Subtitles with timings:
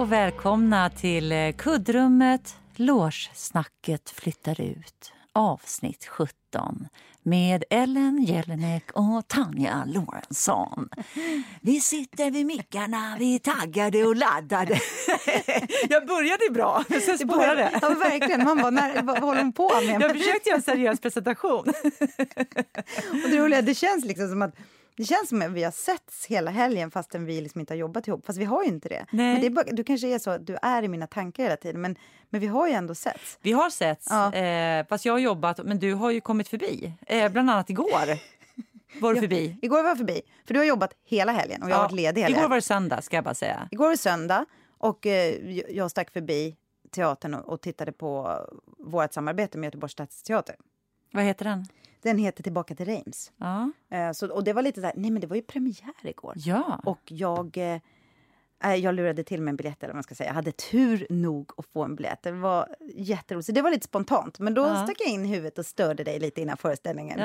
[0.00, 2.56] och välkomna till eh, kuddrummet.
[2.76, 5.12] Låssnacket flyttar ut.
[5.32, 6.86] Avsnitt 17
[7.22, 10.88] med Ellen Jelinek och Tanja Lorentzon.
[11.60, 14.74] Vi sitter vid mickarna, vi är taggade och laddade.
[15.88, 17.78] Jag började bra, men sen spårade det.
[17.82, 18.44] Ja, verkligen.
[18.44, 20.02] Man bara, när, vad håller hon på med?
[20.02, 21.64] Jag försökte göra en seriös presentation.
[23.24, 24.54] Och det roliga, det känns liksom som att
[25.00, 28.08] det känns som att vi har setts hela helgen fastän vi liksom inte har jobbat
[28.08, 28.26] ihop.
[28.26, 29.06] Fast vi har ju inte det.
[29.12, 29.32] Nej.
[29.32, 31.56] Men det är bara, du kanske är så att du är i mina tankar hela
[31.56, 31.80] tiden.
[31.80, 31.96] Men,
[32.30, 33.38] men vi har ju ändå setts.
[33.42, 34.34] Vi har setts, Ja.
[34.34, 36.92] eh, fast jag har jobbat, men du har ju kommit förbi.
[37.06, 37.90] Eh, bland annat igår
[39.00, 39.56] var du Ja, förbi.
[39.62, 40.22] Igår var jag förbi.
[40.46, 42.62] För du har jobbat hela helgen och jag har varit ledig hela Igår var det
[42.62, 43.68] söndag, ska jag bara säga.
[43.70, 44.44] Igår var det söndag
[44.78, 45.34] och eh,
[45.76, 46.56] jag stack förbi
[46.90, 48.40] teatern och, och tittade på
[48.78, 50.54] vårt samarbete med Göteborgs stadsteater.
[51.12, 51.66] Vad heter den?
[52.02, 53.32] Den heter Tillbaka till Reims.
[53.36, 53.70] Ja.
[53.90, 56.34] Eh, så, och det var lite så här, nej men det var ju premiär igår.
[56.36, 56.80] ja.
[56.84, 57.80] Och jag, eh,
[58.64, 60.28] eh, jag lurade till mig en biljett, eller man ska säga.
[60.28, 62.22] Jag hade tur nog att få en biljett.
[62.22, 63.54] Det var jätteroligt.
[63.54, 64.38] Det var lite spontant.
[64.38, 64.84] Men då Ja.
[64.84, 67.18] stack jag in huvudet och störde dig lite innan föreställningen.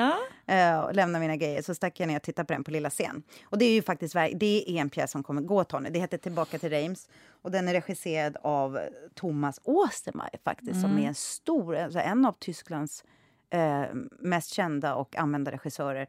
[0.46, 0.84] Ja.
[0.84, 1.62] Och lämnade mina grejer.
[1.62, 3.22] Så stack jag ner och tittade på den på lilla scen.
[3.44, 5.90] Och det är ju faktiskt det är en pjäs som kommer gå, Tony.
[5.90, 7.08] Det heter Tillbaka till Reims.
[7.42, 8.78] Och den är regisserad av
[9.14, 10.80] Thomas Ostermeier faktiskt.
[10.80, 13.04] Som är en stor, alltså en av Tysklands
[13.50, 13.84] eh,
[14.18, 16.06] mest kända och använda regissörer.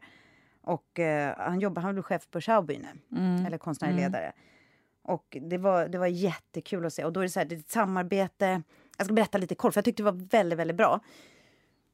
[0.62, 2.86] Och eh, han jobbar, han blev chef på Schaubühne,
[3.46, 4.32] eller konstnärlig ledare.
[5.02, 7.04] Och det var, det var jättekul att se.
[7.04, 8.62] Och då är det så här, det är ett samarbete.
[8.96, 11.00] Jag ska berätta lite kort, för jag tyckte det var väldigt, väldigt bra.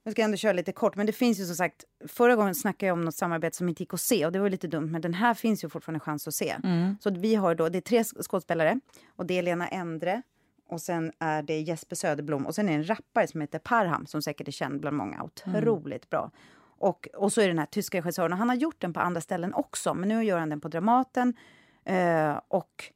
[0.02, 2.86] Jag ska ändå köra lite kort, men det finns ju som sagt, förra gången snackade
[2.86, 5.00] jag om något samarbete som inte gick att se och det var lite dumt, men
[5.00, 6.56] den här finns ju fortfarande chans att se.
[7.00, 8.80] Så att vi har då, det är tre skådespelare
[9.16, 10.22] och det är Lena Endre
[10.68, 14.06] och sen är det Jesper Söderblom och sen är det en rappare som heter Parham
[14.06, 15.22] som säkert är känd bland många.
[15.22, 16.30] Otroligt bra.
[16.78, 19.20] Och, och så är det den här tyska regissören han har gjort den på andra
[19.20, 21.34] ställen också, men nu gör han den på Dramaten.
[21.84, 22.92] Eh, och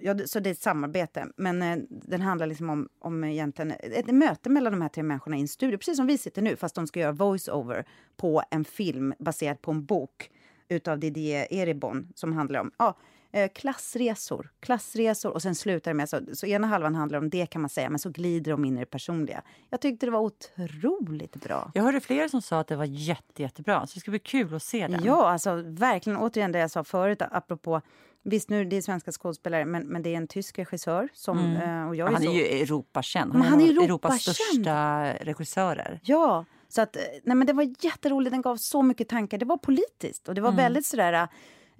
[0.00, 1.26] ja, så det är ett samarbete.
[1.36, 5.02] Men eh, den handlar liksom om, om egentligen ett, ett möte mellan de här tre
[5.02, 5.78] människorna i en studio.
[5.78, 7.84] Precis som vi sitter nu, fast de ska göra voice-over
[8.16, 10.30] på en film baserad på en bok
[10.68, 12.96] utav Didier Eribon som handlar om ja,
[13.32, 14.50] eh, klassresor.
[14.60, 16.08] Klassresor och sen slutar det med...
[16.08, 18.76] Så, så ena halvan handlar om det kan man säga, men så glider de in
[18.76, 19.42] i det personliga.
[19.70, 21.70] Jag tyckte det var otroligt bra.
[21.74, 24.54] Jag hörde flera som sa att det var jätte, jättebra, så det ska bli kul
[24.54, 25.00] att se den.
[25.04, 26.18] Ja, alltså verkligen.
[26.18, 27.80] Återigen det jag sa förut, apropå...
[28.22, 31.08] Visst, nu det är svenska skådespelare, men, men det är en tysk regissör.
[31.14, 33.32] Som, eh, och jag Ja, han så, är ju Europakänd.
[33.32, 34.36] Han, han är är av Europas Europakänd.
[34.36, 36.00] största regissörer.
[36.02, 38.32] Ja, så att, eh, nej men det var jätteroligt.
[38.32, 39.38] Den gav så mycket tankar.
[39.38, 41.28] Det var politiskt och det var väldigt sådär...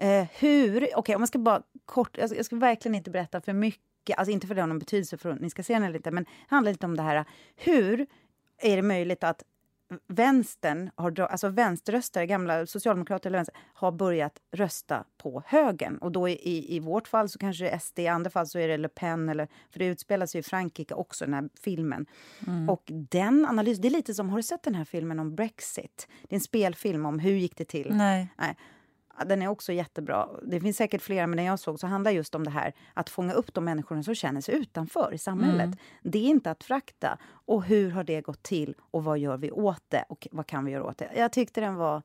[0.00, 0.88] Eh, hur...
[0.96, 2.18] Okej, om man ska bara kort...
[2.18, 4.18] Jag ska, jag ska verkligen inte berätta för mycket.
[4.18, 6.10] Alltså inte för det har någon betydelse för att ni ska se den eller inte,
[6.10, 7.24] men det handlar lite om det här.
[7.56, 8.06] Hur
[8.58, 9.42] är det möjligt att
[10.06, 15.98] vänstern, har, alltså vänsterröstare, gamla socialdemokrater eller vänster, har börjat rösta på högern.
[15.98, 18.58] Och då i, i, vårt fall så kanske det är SD, i andra fall så
[18.58, 22.06] är det Le Pen, eller, för det utspelar sig i Frankrike också, den här filmen.
[22.68, 26.08] Och den analysen, det är lite som, har du sett den här filmen om Brexit?
[26.22, 27.94] Det är en spelfilm om hur gick det till?
[27.94, 28.28] Nej.
[28.38, 28.56] Nej.
[29.26, 30.28] Den är också jättebra.
[30.42, 33.10] Det finns säkert flera, men den jag såg så handlar just om det här att
[33.10, 35.70] fånga upp de människorna som känner sig utanför i samhället.
[36.02, 37.18] Det är inte att frakta.
[37.28, 40.64] Och hur har det gått till och vad gör vi åt det och vad kan
[40.64, 41.10] vi göra åt det?
[41.16, 42.02] Jag tyckte den var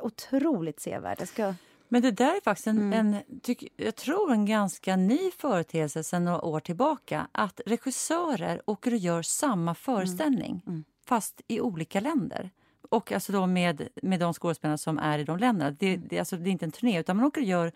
[0.00, 1.16] otroligt sevärd.
[1.20, 1.54] Jag ska...
[1.90, 3.14] Men det där är faktiskt en, Mm.
[3.14, 7.28] en tyck, jag tror en ganska ny företeelse sedan några år tillbaka.
[7.32, 10.84] Att regissörer åker och gör samma föreställning, Mm.
[11.06, 12.50] fast i olika länder.
[12.88, 15.70] Och alltså då med, med de skådespelarna som är i de länderna.
[15.70, 16.06] Det, Mm.
[16.10, 17.72] det, alltså, det är inte en turné, utan man åker och gör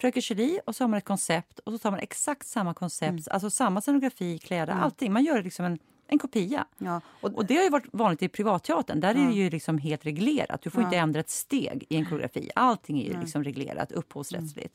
[0.00, 3.10] Fröken Julie och så har man ett koncept och så tar man exakt samma koncept,
[3.10, 3.22] Mm.
[3.30, 5.12] alltså samma scenografi, kläder, allting.
[5.12, 6.66] Man gör liksom en, en kopia.
[6.78, 9.00] Ja, och, Och det har ju varit vanligt i privatteatern.
[9.00, 10.62] Där är det ju liksom helt reglerat.
[10.62, 12.50] Du får inte ändra ett steg i en koreografi.
[12.54, 14.74] Allting är ju liksom reglerat upphovsrättsligt.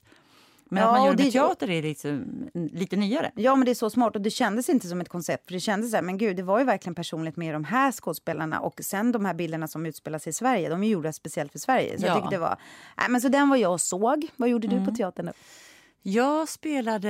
[0.74, 3.32] Men Ja, att man gör det med teater är liksom lite nyare.
[3.36, 4.16] Ja, men det är så smart.
[4.16, 5.46] Och det kändes inte som ett koncept.
[5.46, 7.92] För det kändes så här, men gud, det var ju verkligen personligt med de här
[7.92, 8.60] skådespelarna.
[8.60, 11.60] Och sen de här bilderna som utspelar sig i Sverige, de är gjorda speciellt för
[11.60, 12.00] Sverige.
[12.00, 12.08] Så Ja.
[12.08, 12.58] jag tyckte det var...
[12.98, 14.28] Nej, men så den var jag och såg.
[14.36, 15.32] Vad gjorde du på teatern då?
[16.04, 17.10] Jag spelade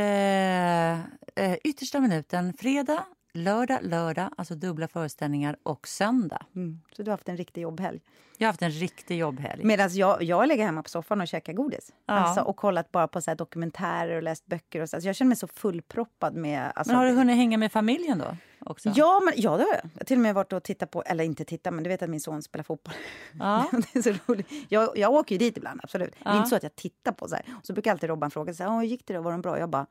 [1.36, 6.46] eh, yttersta minuten fredag, lördag, lördag, alltså dubbla föreställningar och söndag.
[6.56, 6.82] Mm.
[6.96, 8.02] Så du har haft en riktig jobbhelg.
[8.38, 9.64] Jag har haft en riktig jobbhelg.
[9.64, 11.94] Medan jag, jag lägger hemma på soffan och käkar godis.
[12.06, 12.14] Ja.
[12.14, 14.82] Alltså, och kollat bara på så dokumentärer och läst böcker.
[14.82, 14.96] Och så.
[14.96, 16.72] Alltså, jag känner mig så fullproppad med...
[16.76, 18.38] Alltså, Men har du hunnit hänga med familjen då?
[18.60, 18.92] Också?
[18.96, 19.82] Ja, men, ja, det har jag.
[19.94, 22.02] Jag har till och med varit och tittat på, eller inte tittat, men du vet
[22.02, 22.94] att min son spelar fotboll.
[23.40, 23.66] Ja.
[23.94, 24.48] det är så roligt.
[24.70, 26.12] Jag, jag åker ju dit ibland, absolut.
[26.24, 26.38] Det är Ja.
[26.38, 27.46] inte så att jag tittar på så här.
[27.60, 29.42] Och så brukar alltid Robban fråga så här, "Åh, hur gick det då, var de
[29.42, 29.60] bra?
[29.60, 29.86] Jag bara,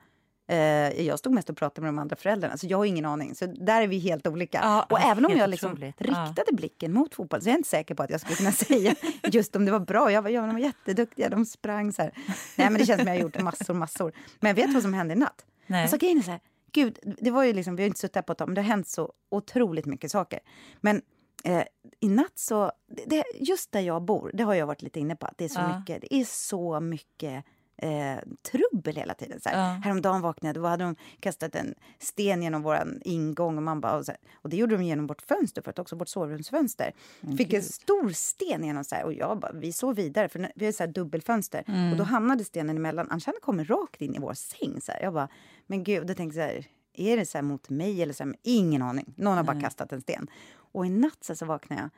[0.50, 3.35] Eh, jag stod mest och pratade med de andra föräldrarna, så jag har ingen aning.
[3.35, 4.58] Så där är vi helt olika.
[4.62, 6.00] Ja, och även om jag liksom otroligt.
[6.00, 8.94] riktade blicken mot fotboll så är jag inte säker på att jag skulle kunna säga
[9.25, 10.12] just om det var bra.
[10.12, 12.12] Jag var, ja, de var jätteduktiga, de sprang så här.
[12.56, 14.12] Nej, men det känns som jag har gjort massor, massor.
[14.41, 15.44] Men jag vet vad som hände i natt.
[15.67, 15.82] Nej.
[15.82, 16.41] Alltså grejen är så här,
[16.73, 18.61] gud, det var ju liksom, vi har inte suttit här på ett tag, men det
[18.61, 20.41] har hänt så otroligt mycket saker.
[20.81, 21.02] Men
[21.44, 21.62] eh,
[22.00, 25.17] i natt så, det, det, just där jag bor, det har jag varit lite inne
[25.17, 25.79] på, att det är så Ja.
[25.79, 27.44] mycket, det är så mycket
[27.82, 29.40] eh, trubbel hela tiden.
[29.40, 29.58] Så här.
[29.58, 29.80] Ja.
[29.84, 33.96] Häromdagen vaknade jag, då hade de kastat en sten genom vår ingång och, man bara,
[33.96, 36.92] och, här, och det gjorde de genom vårt fönster förut också, vårt sovrumsfönster.
[37.38, 40.64] Fick en stor sten genom så här, och jag bara, vi sov vidare för vi
[40.64, 44.14] har så här dubbelfönster och då hamnade stenen emellan, annars hade den kommit rakt in
[44.14, 44.80] i vår säng.
[44.80, 45.02] Så här.
[45.02, 45.28] Jag bara,
[45.66, 48.34] men gud, då tänkte jag så här, är det så här mot mig eller så
[48.42, 49.14] ingen aning.
[49.16, 50.30] Någon har bara kastat en sten.
[50.72, 51.90] Och i natt så, så vaknade jag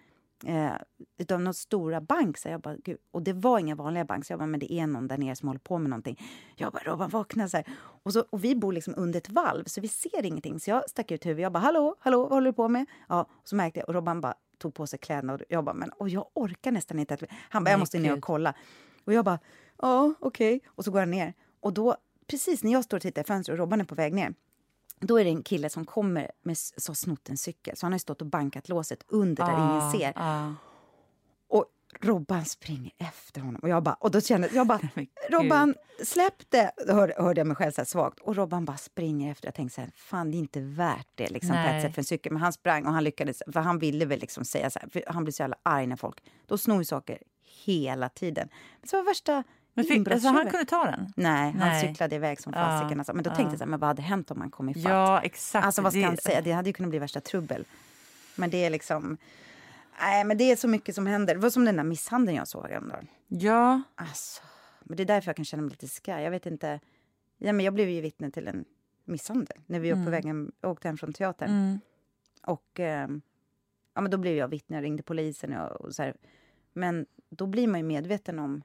[0.46, 0.72] eh,
[1.18, 2.38] utav någon stora bank.
[2.38, 2.98] Så jag bara, Gud.
[3.10, 4.26] Och det var inga vanliga bank.
[4.26, 6.20] Så jag bara, men det är någon där nere som håller på med någonting.
[6.56, 7.66] Jag bara, Robban vakna så här.
[8.02, 10.60] Och, så, och vi bor liksom under ett valv så vi ser ingenting.
[10.60, 11.42] Så jag stack ut huvudet.
[11.42, 12.86] Jag bara, hallå, hallå, vad håller du på med?
[13.08, 15.34] Ja, och så märkte jag, och Robban bara tog på sig kläderna.
[15.34, 17.14] Och jag bara, men och jag orkar nästan inte.
[17.14, 18.54] Att, han bara, jag måste ner och kolla.
[19.04, 19.38] Och jag bara,
[19.82, 20.60] ja, okej.
[20.66, 21.34] Och så går han ner.
[21.60, 21.96] Och då,
[22.26, 24.34] precis när jag står och tittar i fönstret och Robban är på väg ner,
[25.02, 27.76] då är det en kille som kommer med så snott en cykel.
[27.76, 30.12] Så han har stått och bankat låset under där ingen ser.
[30.16, 30.54] Ah,
[31.48, 31.66] Och
[32.00, 33.60] Robban springer efter honom.
[33.62, 34.80] Och jag bara, och då kände jag bara,
[35.30, 36.72] Robban, släpp det!
[36.86, 38.20] Då hörde, jag mig själv så svagt.
[38.20, 39.46] Och Robban bara springer efter.
[39.46, 41.76] Jag tänkte så här, fan det är inte värt det liksom, på Nej.
[41.76, 42.32] ett sätt för en cykel.
[42.32, 45.24] Men han sprang och han lyckades, för han ville väl liksom säga så här, han
[45.24, 47.18] blir så jävla arg när folk, då snor saker
[47.64, 48.48] hela tiden.
[48.80, 51.12] Men så var värsta Men fick, alltså, han kunde ta den?
[51.16, 51.88] Nej, han Nej.
[51.88, 53.00] cyklade iväg som Ja, fasiken.
[53.00, 53.12] Alltså.
[53.14, 54.82] Men då tänkte jag så här, men vad hade hänt om han kom ifatt?
[54.82, 55.66] Ja, exakt.
[55.66, 56.40] Alltså vad ska Det- han säga?
[56.40, 57.64] Det hade ju kunnat bli värsta trubbel.
[58.36, 59.16] Men det är liksom...
[60.00, 61.34] Nej, men det är så mycket som händer.
[61.34, 63.06] Det var som den där misshandeln jag såg häromdagen.
[63.28, 64.42] Ja, Alltså,
[64.80, 66.22] men det är därför jag kan känna mig lite skraj.
[66.24, 66.80] Jag vet inte.
[67.38, 68.64] Ja, men jag blev ju vittne till en
[69.04, 71.50] misshandel när vi var på vägen, åkte hem från teatern.
[71.50, 71.80] mm.
[72.46, 73.22] Och ehm,
[73.94, 76.14] ja, men då blev jag vittne, jag ringde polisen och, och så här.
[76.72, 78.62] Men då blir man ju medveten om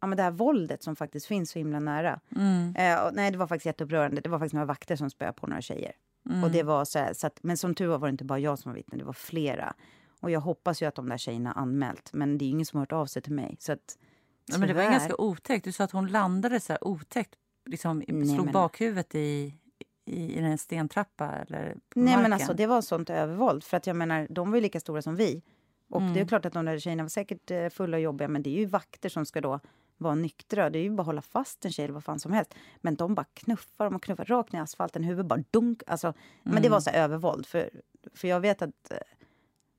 [0.00, 2.20] ja, men det här våldet som faktiskt finns så himla nära.
[2.36, 2.74] Mm.
[2.76, 4.20] Eh, och, nej, det var faktiskt jätteupprörande.
[4.20, 5.92] Det var faktiskt några vakter som spöade på några tjejer.
[6.28, 6.44] Mm.
[6.44, 8.38] Och det var så här, så att, men som tur var var det inte bara
[8.38, 9.74] jag som var vittne, det var flera.
[10.20, 12.82] Och jag hoppas ju att de där tjejerna anmält, men det är ingen som har
[12.82, 13.56] hört av sig till mig.
[13.60, 13.98] Så att,
[14.48, 15.64] Ja, men det var ganska otäckt.
[15.64, 17.34] Du sa att hon landade så här otäckt.
[17.68, 19.54] Liksom, Nej, slog men- bakhuvudet i,
[20.06, 22.22] i, i en stentrappa eller på Nej marken.
[22.22, 23.64] men alltså det var sånt övervåld.
[23.64, 25.42] För att jag menar, de var ju lika stora som vi.
[25.90, 26.26] Och det är Mm.
[26.28, 28.66] klart att de där tjejerna var säkert eh, fulla och jobbiga, men det är ju
[28.66, 29.60] vakter som ska då
[29.98, 30.70] vara nyktra.
[30.70, 32.54] Det är ju bara att hålla fast en tjej eller vad fan som helst.
[32.80, 35.82] Men de bara knuffar dem och knuffar rakt ner i asfalten, huvudet bara dunk.
[35.86, 36.62] Alltså, Men Mm.
[36.62, 37.46] det var så här övervåld.
[37.46, 37.70] För,
[38.14, 38.96] för jag vet att eh,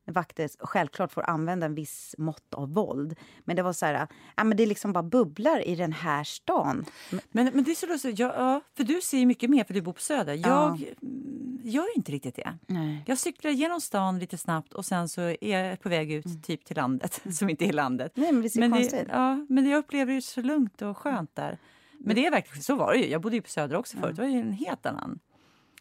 [0.08, 3.16] vakter självklart får använda en viss mått av våld.
[3.44, 6.86] Men det var så här, ja, men det liksom bara bubblar i den här stan.
[7.12, 8.20] Men, men det är så lustigt.
[8.20, 10.34] Ja, ja, för du ser ju mycket mer för du bor på Söder.
[10.34, 10.48] Ja.
[10.48, 12.58] Jag mm, gör inte riktigt det.
[12.68, 13.04] Nej.
[13.06, 16.66] Jag cyklar genom stan lite snabbt och sen så är jag på väg ut typ
[16.66, 18.12] till landet, som inte är landet.
[18.16, 21.58] Nej, men det Men, det, ja, men jag upplever det så lugnt och skönt där.
[22.00, 23.10] Men det är verkligen så var det ju.
[23.10, 24.16] Jag bodde ju på Söder också förut.
[24.16, 25.20] Det var ju en helt annan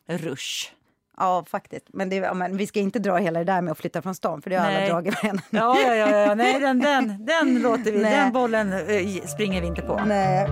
[0.06, 0.72] rush.
[1.16, 1.86] Ja, faktiskt.
[1.92, 4.14] Men, det, ja, men vi ska inte dra hela det där med att flytta från
[4.14, 4.88] stan, för det har alla Nej.
[4.90, 5.40] dragit redan.
[5.50, 6.34] Ja, ja, ja, ja.
[6.34, 8.02] Nej, den, den, den låter vi.
[8.02, 8.16] Nej.
[8.16, 10.00] Den bollen eh, springer vi inte på.
[10.06, 10.48] Nej.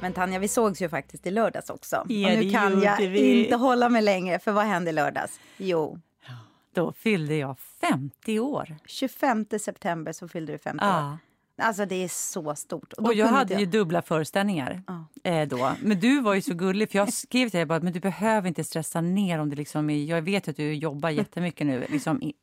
[0.00, 1.96] Men Tanja, vi sågs ju faktiskt i lördags också.
[2.08, 3.42] Ja, och nu kan jag vi.
[3.44, 5.40] inte hålla mig längre, för vad hände i lördags?
[5.56, 5.98] Jo,
[6.74, 8.76] Då fyllde jag 50 år.
[8.86, 11.18] 25 september så fyllde du 50 år.
[11.56, 11.64] Ja.
[11.64, 12.94] Alltså det är så stort.
[12.96, 15.30] då Och jag hade inte ju dubbla föreställningar Ja.
[15.30, 15.72] eh, då.
[15.82, 18.48] Men du var ju så gullig, för jag skrev till dig bara, men du behöver
[18.48, 22.22] inte stressa ner om det liksom är, Jag vet att du jobbar jättemycket nu liksom,
[22.22, 22.34] i,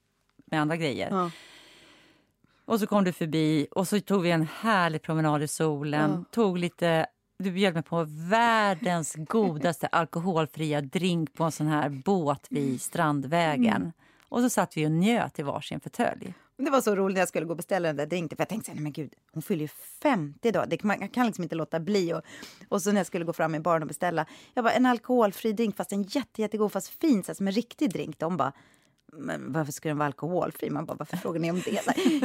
[0.45, 1.07] med andra grejer.
[1.11, 1.31] Ja.
[2.65, 6.25] Och så kom du förbi och så tog vi en härlig promenad i solen.
[6.31, 7.05] Tog lite,
[7.39, 13.75] du bjöd mig på världens godaste alkoholfria drink på en sån här båt vid Strandvägen.
[13.75, 13.91] Mm.
[14.29, 16.33] Och så satt vi och njöt i varsin fåtölj.
[16.57, 18.35] Det var så roligt när jag skulle gå och beställa den där drinken.
[18.35, 19.67] För jag tänkte så här, nej men gud, hon fyller ju
[20.01, 20.69] 50 idag.
[20.69, 22.13] Det, man kan liksom inte låta bli.
[22.13, 22.21] Och,
[22.69, 24.25] och så när jag skulle gå fram i baren och beställa.
[24.53, 27.23] Jag bara, en alkoholfri drink fast en jätte, jättegod fast fin.
[27.23, 28.19] Så här, som en riktig drink.
[28.19, 28.53] De bara,
[29.17, 30.69] men varför skulle den vara alkoholfri?
[30.69, 31.81] Man bara, varför frågar ni om det?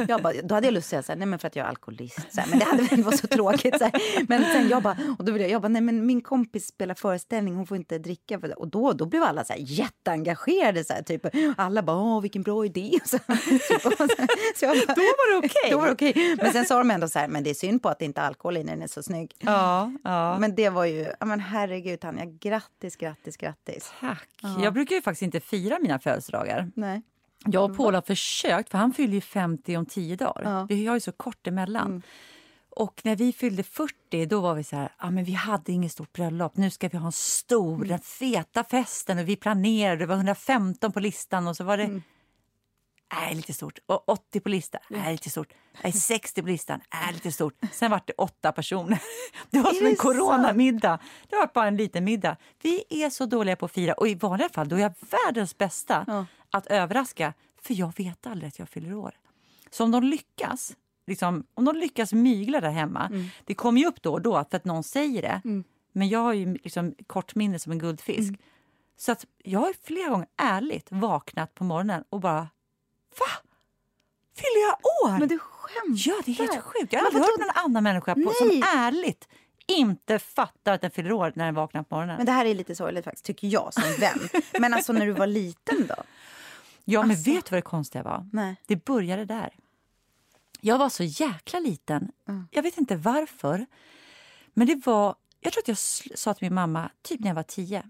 [0.07, 1.65] Jag bara, då hade jag lust att säga så här, nej men för att jag
[1.65, 2.33] är alkoholist.
[2.33, 3.77] Så här, men det hade väl varit så tråkigt.
[3.77, 4.25] Så här.
[4.27, 6.95] Men sen jag bara, och då ville jag, jag bara, nej men min kompis spelar
[6.95, 8.39] föreställning, hon får inte dricka.
[8.39, 8.53] För det.
[8.53, 10.83] Och då, då blev alla så här jätteengagerade.
[10.83, 11.25] Så här, typ.
[11.57, 12.99] Alla bara, åh vilken bra idé.
[13.05, 14.07] Så, typ, och så,
[14.55, 15.71] så jag bara, Då var det okej.
[15.71, 16.37] då var det okej.
[16.41, 18.21] Men sen sa de ändå så här, men det är synd på att det inte
[18.21, 19.35] är alkohol i den är så snygg.
[19.39, 20.37] Ja, ja.
[20.39, 23.93] Men det var ju, ja men herregud Tanja, grattis, grattis, grattis.
[23.99, 24.29] Tack.
[24.63, 26.71] Jag brukar ju faktiskt inte fira mina födelsedagar.
[26.79, 27.01] Nej.
[27.45, 30.41] Jag och Paul har försökt, för han fyller ju 50 om tio dagar.
[30.43, 30.65] Ja.
[30.69, 32.01] Vi har ju så kort emellan.
[32.71, 35.91] och när vi fyllde 40 då var vi så här, ah, men vi hade inget
[35.91, 36.57] stort bröllop.
[36.57, 37.87] Nu ska vi ha en stor, Mm.
[37.87, 39.95] den feta festen och vi planerade.
[39.97, 42.01] Det var 115 på listan och så var det Mm.
[43.13, 43.79] Nej, lite stort.
[43.85, 44.81] Och 80 på listan.
[44.89, 45.53] Nej, lite stort.
[45.83, 46.79] Nej, 60 på listan.
[46.93, 47.53] Nej, lite stort.
[47.71, 49.01] Sen var det åtta personer.
[49.49, 50.99] Det var Är som en det coronamiddag.
[51.29, 52.37] Det var bara en liten middag.
[52.61, 53.93] Vi är så dåliga på att fira.
[53.93, 54.93] Och i vanliga fall då är jag
[55.25, 56.25] världens bästa Ja.
[56.51, 57.33] att överraska.
[57.61, 59.11] För jag vet aldrig att jag fyller år.
[59.71, 60.75] Så om de lyckas,
[61.07, 63.05] liksom, om de lyckas mygla där hemma.
[63.07, 63.25] Mm.
[63.45, 65.41] Det kommer ju upp då och då för att någon säger det.
[65.91, 68.29] Men jag har ju liksom kort minne som en guldfisk.
[68.29, 68.37] Mm.
[68.97, 72.47] Så att jag har flera gånger ärligt vaknat på morgonen och bara
[73.19, 73.49] Va?
[74.35, 75.19] Fyller jag år?
[75.19, 76.09] Men du skämtar?
[76.09, 76.93] Ja, det är helt sjukt.
[76.93, 79.27] Jag har aldrig hört någon annan människa på, som ärligt
[79.67, 82.17] inte fattar att den fyller år när den vaknar på morgonen.
[82.17, 84.19] Men det här är lite sorgligt faktiskt, tycker jag som vän.
[84.59, 85.95] Men alltså när du var liten då?
[86.85, 87.31] ja, men alltså.
[87.31, 88.29] vet du vad det konstiga var?
[88.31, 88.55] Nej.
[88.65, 89.53] Det började där.
[90.61, 92.11] Jag var så jäkla liten.
[92.51, 93.65] Jag vet inte varför.
[94.53, 95.15] Men det var...
[95.39, 95.77] Jag tror att jag
[96.19, 97.83] sa till min mamma, typ när jag var tio.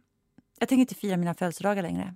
[0.59, 2.15] Jag tänker inte fira mina födelsedagar längre.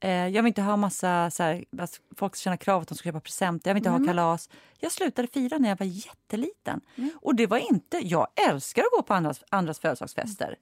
[0.00, 1.30] Eh, jag vill inte ha massa...
[1.30, 3.70] Så här, att folk ska känna krav att de ska köpa presenter.
[3.70, 4.50] Jag vill inte ha kalas.
[4.78, 6.80] Jag slutade fira när jag var jätteliten.
[7.14, 7.98] Och det var inte...
[7.98, 10.56] Jag älskar att gå på andras, andras födelsedagsfester.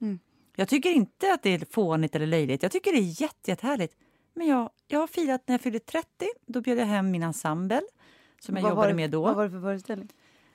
[0.55, 2.63] Jag tycker inte att det är fånigt eller löjligt.
[2.63, 3.95] Jag tycker det är jätte, jättehärligt.
[4.33, 6.07] Men jag, jag har firat när jag fyllde 30.
[6.45, 7.81] Då bjöd jag hem min ensemble
[8.39, 9.21] som jag Vad jobbade det- med då.
[9.21, 10.09] Vad var det för föreställning?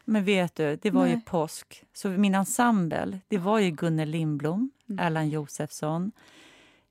[0.05, 1.25] Men vet du, det var ju Nej.
[1.25, 1.85] påsk.
[1.93, 6.13] Så min ensemble, det var ju Gunnel Lindblom, Erland Josefsson,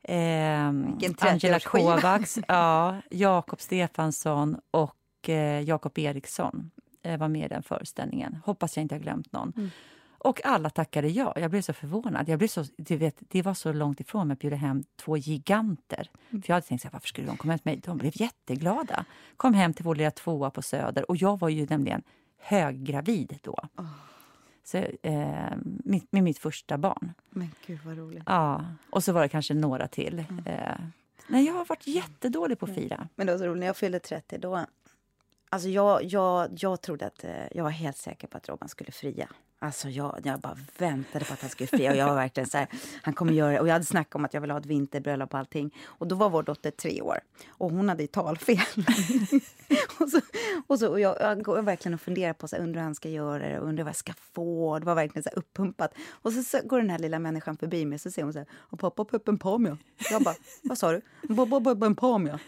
[0.10, 2.02] Vilken Angela 30-årsskiva.
[2.02, 6.72] Kovacs, ja, Jakob Stefansson och eh, Jakob Eriksson
[7.04, 8.38] eh, var med i den föreställningen.
[8.46, 9.54] Hoppas jag inte har glömt någon.
[9.58, 9.70] Mm.
[10.22, 11.34] Och alla tackade ja.
[11.36, 12.30] Jag blev så förvånad.
[12.30, 15.18] Jag blev så, du vet, det var så långt ifrån mig att bjuda hem två
[15.18, 16.10] giganter.
[16.30, 16.42] Mm.
[16.42, 17.82] För jag hade tänkt så här, varför skulle de komma hem till mig?
[17.86, 19.06] De blev jätteglada.
[19.38, 21.10] Kom hem till vår lilla tvåa på Söder.
[21.10, 22.02] Och jag var ju nämligen
[22.42, 23.60] höggravid då.
[24.70, 27.14] Så, eh, med, med mitt första barn.
[27.30, 28.24] Men gud vad roligt.
[28.26, 30.26] Ja, och så var det kanske några till.
[30.30, 30.46] Mm.
[30.46, 30.76] Eh,
[31.28, 33.08] nej, jag har varit jättedålig på att fira.
[33.16, 34.66] Men det var så roligt, när jag fyllde 30 då...
[35.50, 37.24] Alltså jag, jag, jag trodde att...
[37.24, 39.30] Eh, jag var helt säker på att Robban skulle fria.
[39.62, 41.92] Alltså jag, jag bara väntade på att han skulle fria.
[41.92, 42.68] Och jag var verkligen så här,
[43.02, 43.60] han kommer göra det.
[43.60, 45.76] Och jag hade snackat om att jag ville ha ett vinterbröllop och allting.
[45.86, 47.20] Och då var vår dotter tre år.
[47.50, 48.60] Och hon hade ju talfel.
[50.00, 50.22] och så,
[50.68, 52.96] och så, och jag, jag går verkligen och funderar på så här, undrar hur han
[52.96, 54.80] ska göra det och undrar vad jag ska få.
[54.80, 55.94] Det var verkligen så här uppumpat.
[56.10, 58.48] Och så, så går den här lilla människan förbi mig så säger hon så här,
[58.54, 59.78] och pappa peppen pamia.
[60.12, 61.02] Jag bara, vad sa du?
[61.36, 62.40] Pappa peppen pamia.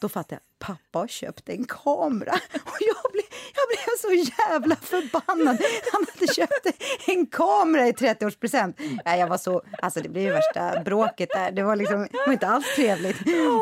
[0.00, 2.32] Då fattar jag, pappa har köpt en kamera.
[2.52, 5.58] Och jag blev, jag blev så jävla förbannad.
[5.92, 6.66] Han hade köpt
[7.06, 8.74] en kamera i 30-årspresent.
[9.04, 11.50] Nej, jag var så, alltså det blev ju värsta bråket där.
[11.52, 13.16] Det var liksom det var inte alls trevligt.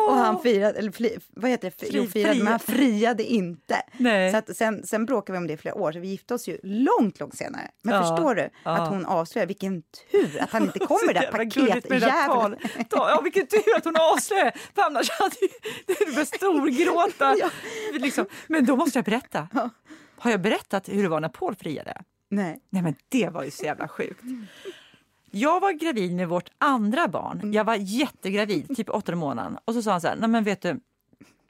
[0.08, 1.86] Och han firade, eller fli, vad heter det?
[1.90, 2.76] Jo, firade, men han fria.
[2.76, 3.82] friade inte.
[3.96, 4.30] Nej.
[4.30, 6.48] Så att sen, sen bråkade vi om det i flera år, så vi gifte oss
[6.48, 7.70] ju långt, långt senare.
[7.82, 8.70] Men Ja, förstår du ja.
[8.70, 12.56] att hon avslöjar, vilken tur att han inte kommer med det där paketjäveln.
[12.90, 14.52] Ja, vilken tur att hon avslöjade!
[14.74, 15.48] För annars hade ju...
[15.86, 16.26] Du började
[16.84, 17.36] storgråta.
[17.38, 17.50] Ja.
[17.98, 18.26] Liksom.
[18.46, 19.48] Men då måste jag berätta.
[20.16, 22.02] Har jag berättat hur det var när Paul friade?
[22.28, 22.60] Nej.
[22.70, 24.22] Nej, men det var ju så jävla sjukt.
[25.30, 27.52] Jag var gravid med vårt andra barn.
[27.52, 29.58] Jag var jättegravid, typ åttonde månaden.
[29.64, 30.80] Och så sa han så här, nej men vet du,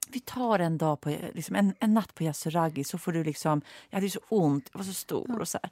[0.08, 3.62] vi tar en dag på, liksom en, en natt på Yasuragi så får du liksom,
[3.90, 5.70] jag hade ju så ont, jag var så stor och så här.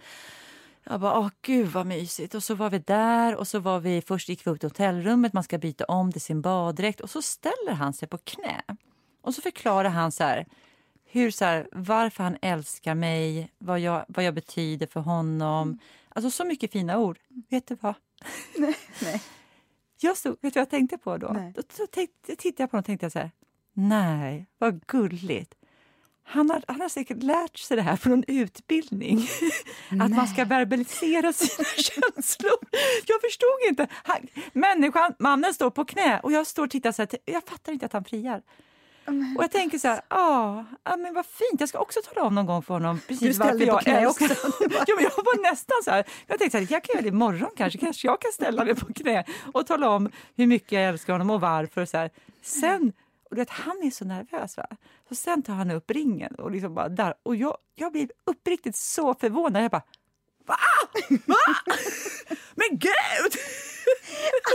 [0.85, 2.35] Jag bara, åh gud vad mysigt.
[2.35, 5.33] Och så var vi där och så var vi, först gick vi upp till hotellrummet,
[5.33, 8.63] man ska byta om till sin baddräkt och så ställer han sig på knä.
[9.23, 10.47] Och så förklarar han så här,
[11.05, 15.79] hur, så här, varför han älskar mig, vad jag, vad jag betyder för honom.
[16.09, 17.19] Alltså så mycket fina ord.
[17.51, 17.95] Vet du vad?
[19.01, 19.23] nej.
[20.01, 21.29] Jag stod, vet du vad jag tänkte på då?
[21.29, 21.53] Nej.
[21.57, 23.31] Då, då tänkte, tittade jag på honom och tänkte jag så här,
[23.73, 25.55] nej, vad gulligt.
[26.25, 29.29] Han har, han har säkert lärt sig det här någon utbildning.
[30.01, 32.59] Att man ska verbalisera sina känslor.
[33.07, 33.87] Jag förstod inte.
[33.93, 34.17] Han,
[34.53, 37.09] människan, mannen står på knä och jag står och tittar så här.
[37.25, 38.43] Jag fattar inte att han friar.
[39.37, 42.35] Och jag tänker så här, ah, ah, men vad fint, jag ska också tala om
[42.35, 44.25] någon gång för honom precis varför jag älskar också.
[44.61, 47.09] ja, men Jag var nästan så här, jag tänkte så här, jag kan göra det
[47.09, 50.85] imorgon kanske, kanske jag kan ställa mig på knä och tala om hur mycket jag
[50.85, 51.81] älskar honom och varför.
[51.81, 52.11] Och så här.
[52.43, 52.93] Sen,
[53.31, 54.57] och vet, han är så nervös.
[54.57, 54.67] Va?
[55.09, 57.15] Så sen tar han upp ringen och liksom bara där.
[57.23, 59.65] Och jag, jag blir uppriktigt så förvånad.
[59.65, 59.83] Jag bara,
[60.47, 60.57] va?
[61.27, 61.37] Va?
[62.55, 63.33] Men gud!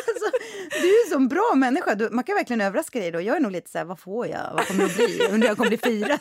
[0.08, 0.32] Alltså,
[0.82, 1.96] du är en sån bra människa.
[1.96, 3.22] Du, man kan verkligen överraska dig då.
[3.22, 4.54] Jag är nog lite så här, vad får jag?
[4.54, 5.28] Vad kommer det att bli?
[5.32, 6.18] Undrar jag kommer bli fyra.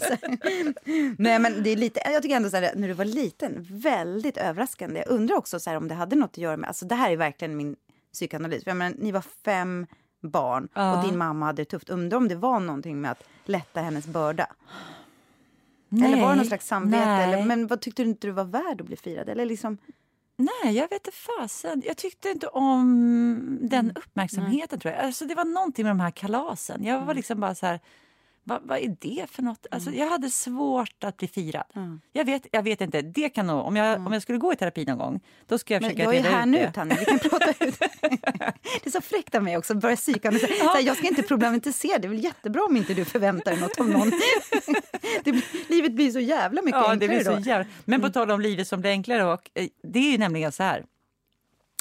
[1.18, 4.36] Nej, men det är lite, jag tycker ändå så här, när du var liten, väldigt
[4.36, 4.98] överraskande.
[5.00, 7.10] Jag undrar också så här, om det hade något att göra med, alltså det här
[7.10, 7.76] är verkligen min
[8.12, 8.64] psykoanalys.
[8.64, 9.86] För jag menar, ni var fem
[10.22, 10.96] barn Ja.
[10.98, 11.90] och din mamma hade det tufft.
[11.90, 14.46] Undrar om det var någonting med att lätta hennes börda.
[15.90, 17.04] Eller var det Nej, någon slags samvete?
[17.06, 17.24] nej.
[17.34, 19.28] Eller, men vad tyckte du inte du var värd att bli firad?
[19.28, 19.78] Eller liksom,
[20.38, 21.82] Nej, jag vet inte fasen.
[21.86, 24.78] Jag tyckte inte om den uppmärksamheten.
[24.80, 25.04] tror jag.
[25.04, 26.84] Alltså, det var någonting med de här kalasen.
[26.84, 27.80] Jag var liksom bara så här...
[28.48, 29.66] Vad, vad är det för något?
[29.70, 31.64] Alltså, jag hade svårt att bli firad.
[32.12, 33.02] Jag, vet, jag vet inte.
[33.02, 35.74] Det kan nog, om, jag, om jag skulle gå i terapi någon gång, då ska
[35.74, 36.72] jag men försöka jag är här nu det.
[36.72, 37.78] Tanja, vi kan prata ut.
[38.82, 40.40] Det är så fräckt av mig också börja psyka mig.
[40.60, 43.80] Här, jag ska inte problematisera, det är väl jättebra om inte du förväntar dig något
[43.80, 44.10] av någon.
[45.24, 47.30] Det, blir- livet blir så jävla mycket Ja, det enklare blir så.
[47.30, 47.42] Mm.
[47.42, 47.66] jävla...
[47.84, 50.62] Men på tal om livet som blir enklare, och, eh, det är ju nämligen så
[50.62, 50.84] här.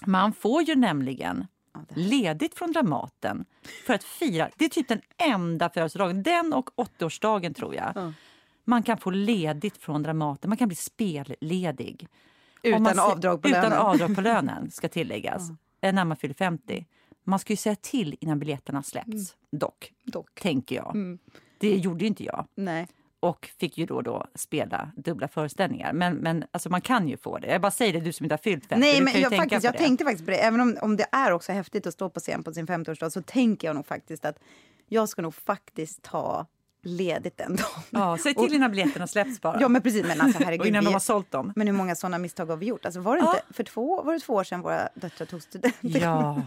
[0.05, 1.47] Man får ju nämligen
[1.89, 3.45] ledigt från Dramaten
[3.85, 4.49] för att fira.
[4.57, 8.13] Det är typ den enda födelsedagen, den och 80-årsdagen tror jag.
[8.63, 12.07] Man kan få ledigt från Dramaten, man kan bli spelledig.
[12.63, 13.77] Utan man avdrag på utan lönen.
[13.77, 15.49] avdrag på lönen, ska tilläggas.
[15.81, 16.85] eh, När man fyller 50.
[17.23, 19.25] Man ska ju säga till innan biljetterna släpps, Mm.
[19.51, 20.39] dock, Dock.
[20.41, 21.17] tänker jag.
[21.57, 22.87] Det gjorde inte jag Nej.
[23.25, 25.93] Och fick ju då, då spela dubbla föreställningar.
[25.93, 27.47] Men, men alltså man kan ju få det.
[27.47, 28.79] Jag bara säger det, du som inte har fyllt 50.
[28.79, 30.37] Nej, men jag, faktiskt, jag tänkte faktiskt på det.
[30.37, 33.21] Även om, om det är också häftigt att stå på scen på sin 50-årsdag så
[33.21, 34.39] tänker jag nog faktiskt att
[34.87, 36.45] jag ska nog faktiskt ta
[36.83, 37.65] ledigt en dag.
[37.89, 39.57] Ja, säg till innan biljetterna släpps bara.
[39.61, 40.05] Ja, men precis.
[40.07, 40.67] Men alltså och herregud.
[40.67, 41.53] innan de har sålt dem.
[41.55, 42.85] Men hur många sådana misstag har vi gjort?
[42.85, 43.33] Alltså, var, det Ja.
[43.35, 46.01] inte, för två, var det två år sedan våra döttrar tog studenten?
[46.01, 46.41] Ja,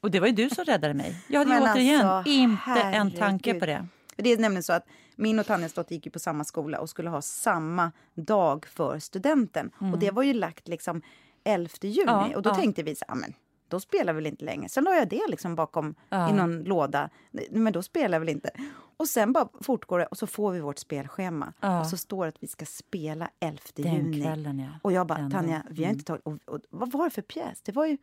[0.00, 1.24] och det var ju du som räddade mig.
[1.28, 3.60] Jag hade Men återigen alltså, inte en tanke herregud.
[3.60, 3.86] på det.
[4.16, 6.90] Det är nämligen så att min och Tanjas dotter gick ju på samma skola och
[6.90, 9.70] skulle ha samma dag för studenten.
[9.92, 11.02] Och det var ju lagt liksom
[11.44, 12.02] 11 juni.
[12.12, 12.30] Mm.
[12.30, 12.54] Ja, och då ja.
[12.54, 13.32] tänkte vi så här, "Ah, men
[13.68, 14.68] då spelar väl inte längre.
[14.68, 16.30] Sen la jag det liksom bakom Ja.
[16.30, 17.10] i någon låda.
[17.50, 18.50] Men då spelar väl inte.
[18.96, 21.52] Och sen bara fortgår det och så får vi vårt spelschema.
[21.60, 21.80] Ja.
[21.80, 24.22] Och så står det att vi ska spela 11 Den juni.
[24.22, 24.68] kvällen, ja.
[24.82, 26.22] Och jag bara, Tanja, vi har inte tagit...
[26.26, 27.62] Och, och, vad var det för pjäs?
[27.62, 27.98] Det var ju...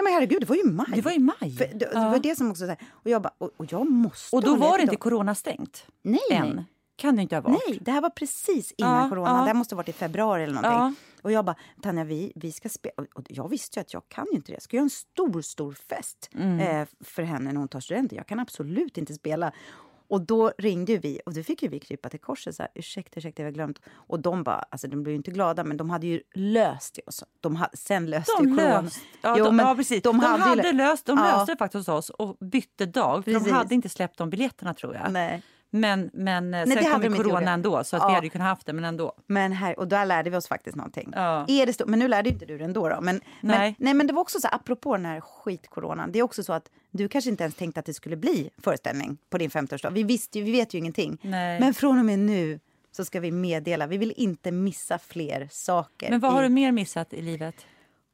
[0.00, 0.86] Nej men herregud, det var ju maj.
[0.94, 1.56] Det var i maj.
[1.56, 2.10] För, det, det Ja.
[2.10, 2.60] var det som också...
[2.64, 4.98] Så här, och jag bara, och, och jag måste Och då var det inte då.
[5.00, 6.64] coronastängt Nej, än.
[6.96, 7.58] Kan det inte ha varit.
[7.68, 9.30] Nej, det här var precis innan Ja, corona.
[9.30, 9.36] ja.
[9.40, 11.02] Det här måste ha varit i februari eller någonting.
[11.22, 12.94] Och jag bara, Tanja, vi, vi ska spela.
[13.14, 14.56] Och jag visste ju att jag kan ju inte det.
[14.56, 16.58] Jag ska göra en stor, stor fest Mm.
[16.60, 18.16] eh, för henne när hon tar studenten.
[18.16, 19.52] Jag kan absolut inte spela.
[20.10, 22.54] Och då ringde ju vi och då fick ju vi krypa till korset.
[22.56, 23.80] Så här, ursäkta, ursäkta, vi har glömt.
[23.92, 27.12] Och de bara, alltså de blev ju inte glada, men de hade ju löst det.
[27.12, 27.26] Så.
[27.40, 28.90] De ha, sen löste De ju corona.
[29.22, 30.02] ja, Jo, de, men ja, precis.
[30.02, 31.24] de De, hade hade, ju lö- löst, de Ja.
[31.24, 33.24] löste det faktiskt hos oss och bytte dag.
[33.24, 33.48] För Precis.
[33.48, 35.12] de hade inte släppt de biljetterna tror jag.
[35.12, 35.42] Nej.
[35.72, 37.48] Men, men eh, det sen kom ju corona gjort.
[37.48, 38.08] ändå så att Ja.
[38.08, 39.12] vi hade ju kunnat haft det men ändå.
[39.26, 41.12] Men här, och där lärde vi oss faktiskt någonting.
[41.16, 41.44] Ja.
[41.48, 42.88] Är det men nu lärde ju inte du det ändå.
[42.88, 43.00] Då.
[43.00, 43.74] Men, men, Nej.
[43.78, 46.12] nej, men det var också så här, apropå den här skitkoronan.
[46.12, 49.18] Det är också så att du kanske inte ens tänkte att det skulle bli föreställning
[49.30, 49.90] på din 50-årsdag.
[49.90, 51.18] Vi, visste vi vet ju ingenting.
[51.22, 51.60] Nej.
[51.60, 52.60] Men från och med nu
[52.92, 53.86] så ska vi meddela.
[53.86, 56.10] Vi vill inte missa fler saker.
[56.10, 57.54] Men vad i- har du mer missat i livet?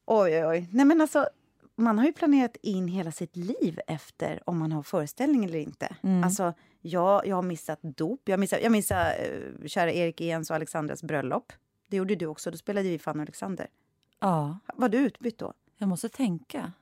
[0.07, 0.69] Oj, oj, oj.
[0.73, 1.29] Nej, men alltså,
[1.77, 5.97] man har ju planerat in hela sitt liv efter om man har föreställning eller inte.
[6.03, 6.25] Mm.
[6.25, 8.21] Alltså, jag, jag har missat dop.
[8.25, 9.15] Jag missade, jag missade
[9.63, 11.53] uh, kära Erik Ehns och Alexandras bröllop.
[11.89, 12.51] Det gjorde du också.
[12.51, 13.67] Då spelade vi Fanny och Alexander.
[14.21, 15.53] Ja, Var du utbytt då?
[15.79, 16.73] jag måste tänka.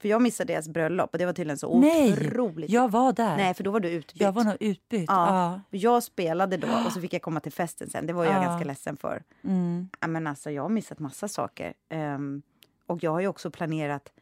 [0.00, 2.70] För jag missade deras bröllop och det var tydligen så Nej, otroligt.
[2.70, 3.36] jag var där.
[3.36, 4.20] Nej, för då var du utbytt.
[4.20, 5.04] jag var nog utbytt.
[5.08, 5.60] Ja.
[5.70, 5.78] Ja.
[5.78, 8.06] Jag spelade då och så fick jag komma till festen sen.
[8.06, 8.42] Det var jag Ja.
[8.42, 9.22] ganska ledsen för.
[9.44, 9.88] Mm.
[10.00, 11.74] Ja, men alltså, jag har missat massa saker.
[11.88, 12.42] Ehm,
[12.86, 14.12] och jag har ju också planerat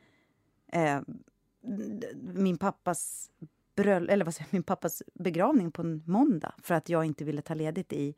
[1.63, 3.31] d- min pappas
[3.77, 7.43] bröll, eller vad säger min pappas begravning på en måndag för att jag inte ville
[7.43, 8.15] ta ledigt i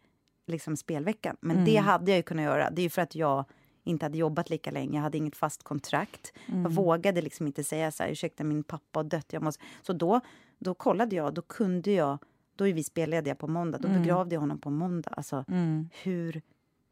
[0.46, 1.36] liksom, spelveckan.
[1.40, 1.64] Men Mm.
[1.64, 2.70] det hade jag ju kunnat göra.
[2.70, 3.44] Det är ju för att jag
[3.84, 4.98] inte hade jobbat lika länge.
[4.98, 6.32] Jag hade inget fast kontrakt.
[6.46, 6.62] Mm.
[6.62, 9.32] Jag vågade liksom inte säga så här, ursäkta min pappa har dött.
[9.32, 9.62] Jag måste...
[9.82, 10.20] Så då,
[10.58, 12.18] då kollade jag, då kunde jag,
[12.56, 13.78] då är vi spellediga på måndag.
[13.78, 14.02] Då Mm.
[14.02, 15.10] begravde jag honom på måndag.
[15.10, 15.88] Alltså, Mm.
[16.02, 16.42] hur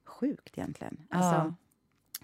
[0.07, 0.97] sjukt egentligen.
[1.11, 1.17] Ja.
[1.17, 1.55] Alltså,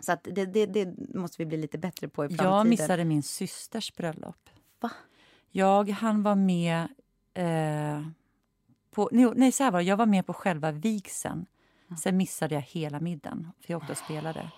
[0.00, 2.52] Så att det, det, det måste vi bli lite bättre på i framtiden.
[2.52, 4.50] Jag missade min systers bröllop.
[4.80, 4.90] Va?
[5.50, 6.88] Jag han var med
[7.34, 8.06] eh,
[8.90, 9.08] på...
[9.12, 9.80] Nej, så var.
[9.80, 11.46] Jag var med på själva vigseln.
[11.96, 14.50] Sen missade jag hela middagen, för jag åkte och spelade.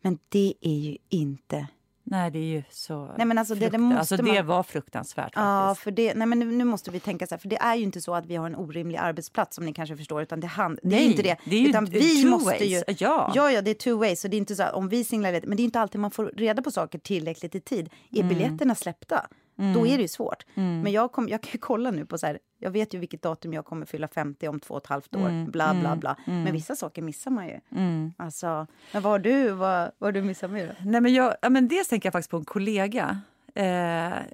[0.00, 1.66] Men det är ju inte...
[2.10, 3.14] Nej, det är ju så...
[3.16, 5.84] Nej, men alltså, det- det måste alltså, man- det var fruktansvärt Ja, faktiskt.
[5.84, 7.82] för det, nej, men nu, nu måste vi tänka så här, för det är ju
[7.82, 10.78] inte så att vi har en orimlig arbetsplats som ni kanske förstår, utan det, hand,
[10.82, 11.36] det är Nej, ju inte det.
[11.44, 12.62] det är ju utan two vi måste ways.
[12.62, 12.82] ju...
[12.98, 13.32] Ja.
[13.34, 14.20] ja, ja, det är two ways.
[14.20, 16.10] Så det är inte så att om vi singlar men det är inte alltid man
[16.10, 17.90] får reda på saker tillräckligt i tid.
[18.10, 18.28] Är Mm.
[18.28, 19.26] biljetterna släppta,
[19.74, 20.46] då är det ju svårt.
[20.54, 23.22] Men jag, kom, jag kan ju kolla nu på så här, jag vet ju vilket
[23.22, 26.16] datum jag kommer fylla 50 om två och ett halvt år, bla bla bla.
[26.24, 27.60] Men vissa saker missar man ju.
[27.72, 28.12] Mm.
[28.16, 30.74] Alltså, men vad har du, vad, vad du missat med då?
[30.90, 33.20] Nej, men jag, ja, men dels tänker jag faktiskt på en kollega.
[33.54, 33.64] Eh,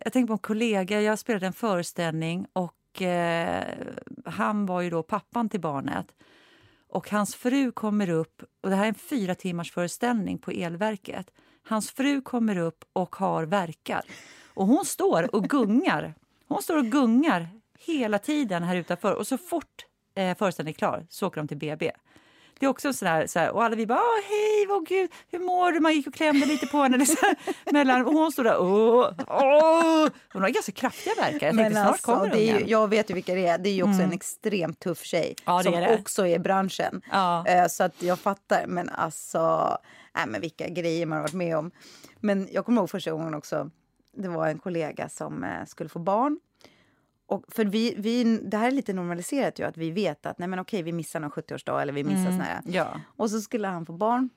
[0.04, 1.00] jag tänker på en kollega.
[1.00, 3.64] Jag spelade en föreställning och eh,
[4.24, 6.06] han var ju då pappan till barnet.
[6.88, 11.30] Och hans fru kommer upp, och det här är en fyra timmars föreställning på elverket.
[11.68, 14.02] Hans fru kommer upp och har verkar.
[14.54, 16.14] Och hon står och gungar.
[16.48, 21.06] Hon står och gungar hela tiden här utanför och så fort eh, föreställningen är klar
[21.08, 21.90] så åker de till BB.
[22.58, 25.80] Det är också sådär, sådär och alla vi bara hej, vad gud, hur mår du?
[25.80, 26.96] Man gick och klämde lite på henne.
[26.98, 27.34] Liksom,
[27.72, 30.08] mellan, och hon stod där åh, åh.
[30.32, 31.46] Hon har ganska kraftiga verkar.
[31.46, 32.66] Jag tänkte snart alltså, kommer det är ju.
[32.66, 33.58] Jag vet ju vilka det är.
[33.58, 37.02] Det är ju också en extremt tuff tjej Ja, som är också är i branschen.
[37.12, 37.46] Ja.
[37.46, 38.66] Eh, Så att jag fattar.
[38.66, 39.76] Men alltså,
[40.16, 41.70] nej, men vilka grejer man har varit med om.
[42.20, 43.70] Men jag kommer ihåg första gången också.
[44.16, 46.40] Det var en kollega som eh, skulle få barn.
[47.26, 50.48] Och för vi, vi, det här är lite normaliserat ju, att vi vet att nej
[50.48, 52.60] men okej, vi missar någon 70-årsdag eller vi missar här.
[52.64, 53.00] Ja.
[53.16, 54.30] Och så skulle han få barn.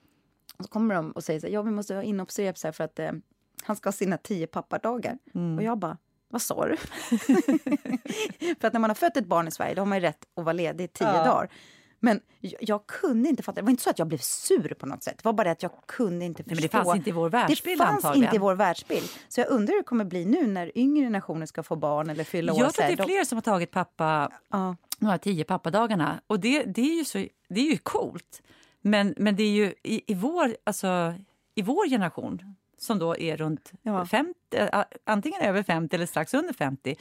[0.58, 3.00] Och så kommer de och säger så här, ja vi måste ha inhoppsrep för att
[3.00, 3.12] eh,
[3.64, 5.18] han ska ha sina tio pappadagar.
[5.58, 5.98] Och jag bara,
[6.30, 6.78] vad sa du?
[8.60, 10.26] för att när man har fött ett barn i Sverige då har man ju rätt
[10.36, 11.26] att vara ledig tio Ja.
[11.26, 11.50] dagar.
[12.00, 14.86] Men jag, jag kunde inte fatta, det var inte så att jag blev sur på
[14.86, 15.18] något sätt.
[15.18, 16.56] Det var bara det att jag kunde inte förstå.
[16.56, 18.24] men det fanns inte i vår världsbild Det fanns antagligen.
[18.28, 19.10] inte i vår världsbild.
[19.28, 22.24] Så jag undrar hur det kommer bli nu när yngre generationer ska få barn eller
[22.24, 22.60] fylla år.
[22.60, 24.76] Jag tror att det är fler som har tagit pappa Ja.
[25.00, 26.22] de här tio pappadagarna.
[26.28, 27.18] Och det, det, är ju så,
[27.50, 28.42] det är ju coolt.
[28.82, 31.14] Men, men det är ju i, i, vår, alltså,
[31.56, 34.06] i vår generation, som då är runt Ja.
[34.06, 36.96] 50, äh, antingen över 50 eller strax under 50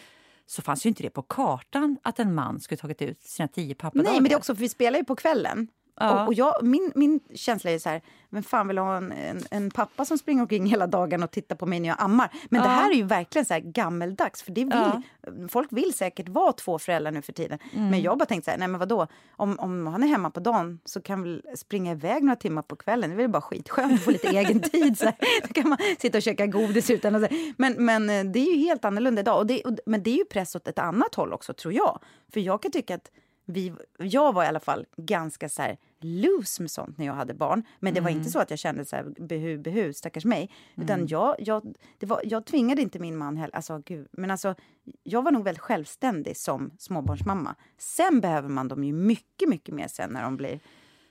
[0.46, 3.74] så fanns ju inte det på kartan att en man skulle tagit ut sina tio
[3.74, 4.10] pappadagar.
[4.10, 5.68] Nej, men det är också för vi spelar ju på kvällen.
[6.00, 6.22] Ja.
[6.22, 9.42] Och, och jag, min, min känsla är så här, men fan vill ha en, en,
[9.50, 12.30] en pappa som springer omkring hela dagen och tittar på mig när jag ammar.
[12.50, 12.72] Men det Ja.
[12.72, 15.02] här är ju verkligen så här gammeldags, för det vill, Ja.
[15.48, 17.58] folk vill säkert vara två föräldrar nu för tiden.
[17.72, 17.90] Mm.
[17.90, 20.40] Men jag bara tänkt så här, nej men vadå, om, om han är hemma på
[20.40, 23.92] dagen så kan väl springa iväg några timmar på kvällen, det är väl bara skitskönt
[23.92, 24.98] att få lite egen tid.
[24.98, 25.14] Så här.
[25.48, 27.32] Då kan man sitta och käka godis utan att.
[27.56, 29.38] Men, men eh, det är ju helt annorlunda idag.
[29.38, 31.98] Och det, och, men det är ju press åt ett annat håll också, tror jag.
[32.32, 33.10] För jag kan tycka att
[33.48, 37.34] vi, jag var i alla fall ganska så här loose med sånt när jag hade
[37.34, 37.62] barn.
[37.80, 38.18] Men det var Mm.
[38.18, 40.50] inte så att jag kände så här behu, behu, stackars mig.
[40.74, 43.56] Utan jag, jag, det var, jag tvingade inte min man heller.
[43.56, 44.08] Alltså, gud.
[44.12, 44.54] Men alltså,
[45.02, 47.54] jag var nog väldigt självständig som småbarnsmamma.
[47.78, 50.60] Sen behöver man dem ju mycket, mycket mer sen när de blir,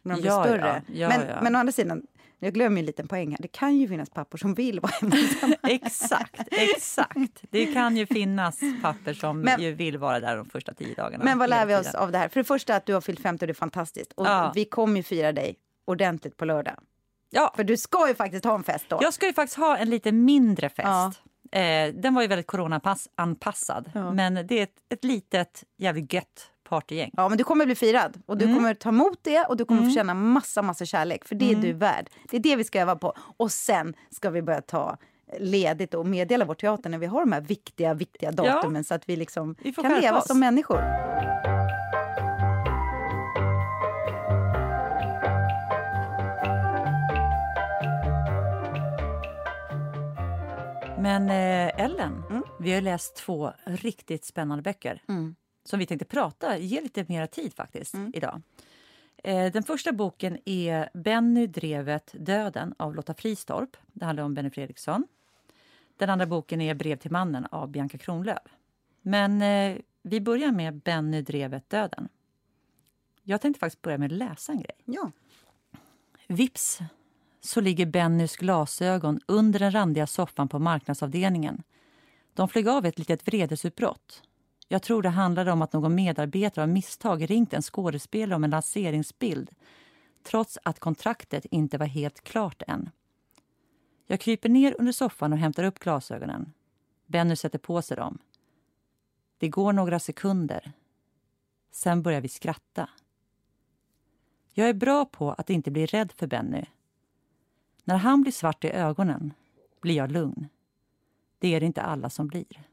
[0.01, 0.83] när de blir Ja, större.
[0.87, 2.07] ja, ja, men, men å andra sidan,
[2.45, 3.37] jag glömmer en liten poäng här.
[3.41, 5.15] Det kan ju finnas pappor som vill vara hemma.
[5.63, 7.41] Exakt, exakt.
[7.49, 11.23] Det kan ju finnas papper som Men- ju vill vara där de första tio dagarna.
[11.23, 12.29] Men vad lär vi oss av det här?
[12.29, 14.11] För det första att du har fyllt 50 och det är fantastiskt.
[14.15, 14.51] Och Ja.
[14.55, 15.55] vi kommer ju fira dig
[15.85, 16.75] ordentligt på lördag.
[17.29, 18.99] Ja, För du ska ju faktiskt ha en fest då.
[19.01, 20.87] Jag ska ju faktiskt ha en lite mindre fest.
[21.51, 21.59] Ja.
[21.59, 23.91] Eh, den var ju väldigt coronaanpassad.
[23.93, 24.11] Ja.
[24.13, 27.11] Men det är ett, ett litet jävligt gött partygäng.
[27.17, 29.83] Ja, men du kommer bli firad och du kommer ta emot det och du kommer
[29.83, 31.25] få känna massa, massa kärlek.
[31.25, 32.09] För det är du värd.
[32.31, 33.13] Det är det vi ska öva på.
[33.37, 34.97] Och sen ska vi börja ta
[35.39, 39.09] ledigt och meddela vår teater när vi har de här viktiga, viktiga datumen så att
[39.09, 40.27] vi liksom Vi kan leva oss.
[40.27, 40.81] som människor.
[50.97, 52.43] Men eh, Ellen, Mm.
[52.59, 55.01] vi har läst två riktigt spännande böcker
[55.65, 58.11] som vi tänkte prata, ge lite mera tid faktiskt Mm.
[58.15, 58.41] idag.
[59.23, 63.77] Eh, den första boken är Benny drevet Döden av Lotta Fristorp.
[63.93, 65.07] Det handlar om Benny Fredriksson.
[65.97, 68.41] Den andra boken är Brev till mannen av Bianca Kronlöf.
[69.01, 72.09] Men eh, vi börjar med Benny drevet Döden.
[73.23, 74.75] Jag tänkte faktiskt börja med att läsa en grej.
[74.85, 75.11] Ja.
[76.27, 76.79] Vips
[77.41, 81.63] så ligger Bennys glasögon under den randiga soffan på marknadsavdelningen.
[82.33, 84.23] De flög av ett litet vredesutbrott.
[84.67, 88.49] Jag tror det handlade om att någon medarbetare av misstag ringt en skådespelare om en
[88.49, 89.51] lanseringsbild
[90.23, 92.89] trots att kontraktet inte var helt klart än.
[94.07, 96.53] Jag kryper ner under soffan och hämtar upp glasögonen.
[97.05, 98.17] Benny sätter på sig dem.
[99.37, 100.71] Det går några sekunder.
[101.71, 102.89] Sen börjar vi skratta.
[104.53, 106.65] Jag är bra på att inte bli rädd för Benny.
[107.83, 109.33] När han blir svart i ögonen
[109.81, 110.47] blir jag lugn.
[111.39, 112.67] Det är det inte alla som blir.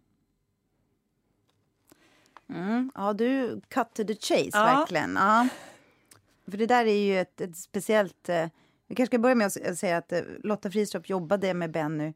[2.55, 2.91] Mm.
[2.95, 4.65] ja, du cut to the chase Ja.
[4.65, 5.15] verkligen.
[5.17, 5.49] Ja.
[6.51, 8.29] För det där är ju ett, ett speciellt...
[8.29, 8.47] Eh,
[8.87, 12.13] vi kanske ska börja med att säga att eh, Lotta Fristrup jobbade med Benny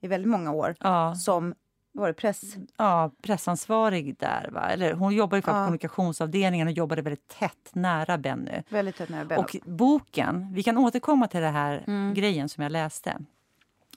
[0.00, 1.54] i väldigt många år Ja, som
[1.92, 2.54] var det, press...
[2.76, 4.48] ja pressansvarig där.
[4.52, 4.68] Va?
[4.70, 5.54] Eller, hon jobbar ju på Ja.
[5.64, 8.62] kommunikationsavdelningen och jobbade väldigt tätt nära Benny.
[8.68, 9.42] Väldigt tätt nära Benny.
[9.42, 12.14] Och boken, vi kan återkomma till det här Mm.
[12.14, 13.18] grejen som jag läste.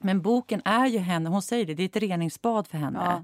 [0.01, 2.99] Men boken är ju henne, hon säger det, det är ett reningsbad för henne.
[3.05, 3.23] Ja.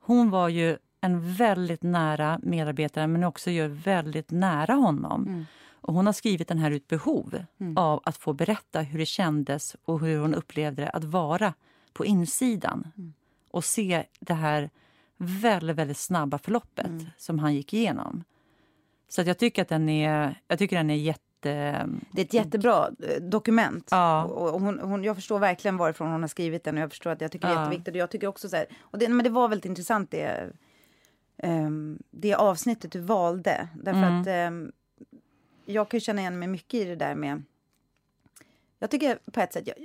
[0.00, 5.26] Hon var ju en väldigt nära medarbetare men också ju väldigt nära honom.
[5.26, 5.44] Mm.
[5.72, 7.44] Och hon har skrivit den här ut behov
[7.76, 11.54] av att få berätta hur det kändes och hur hon upplevde det att vara
[11.92, 12.86] på insidan.
[12.96, 13.12] Mm.
[13.50, 14.70] Och se det här
[15.16, 17.06] väldigt, väldigt snabba förloppet Mm.
[17.16, 18.24] som han gick igenom.
[19.08, 21.20] Så att jag tycker att den är, jag tycker den är jätte...
[22.12, 23.88] Det är ett jättebra eh, dokument.
[23.90, 24.24] Ja.
[24.24, 27.10] Och och hon, hon, jag förstår verkligen varifrån hon har skrivit den och jag förstår
[27.10, 27.62] att jag tycker det är Ja.
[27.62, 27.94] jätteviktigt.
[27.94, 30.50] Och jag tycker också så här, och det, men det var väldigt intressant det
[31.42, 33.68] um, det avsnittet du valde.
[33.74, 34.20] Därför mm.
[34.20, 34.72] att um,
[35.64, 37.42] jag kan känna igen mig mycket i det där med...
[38.78, 39.66] Jag tycker på ett sätt...
[39.66, 39.76] Jag,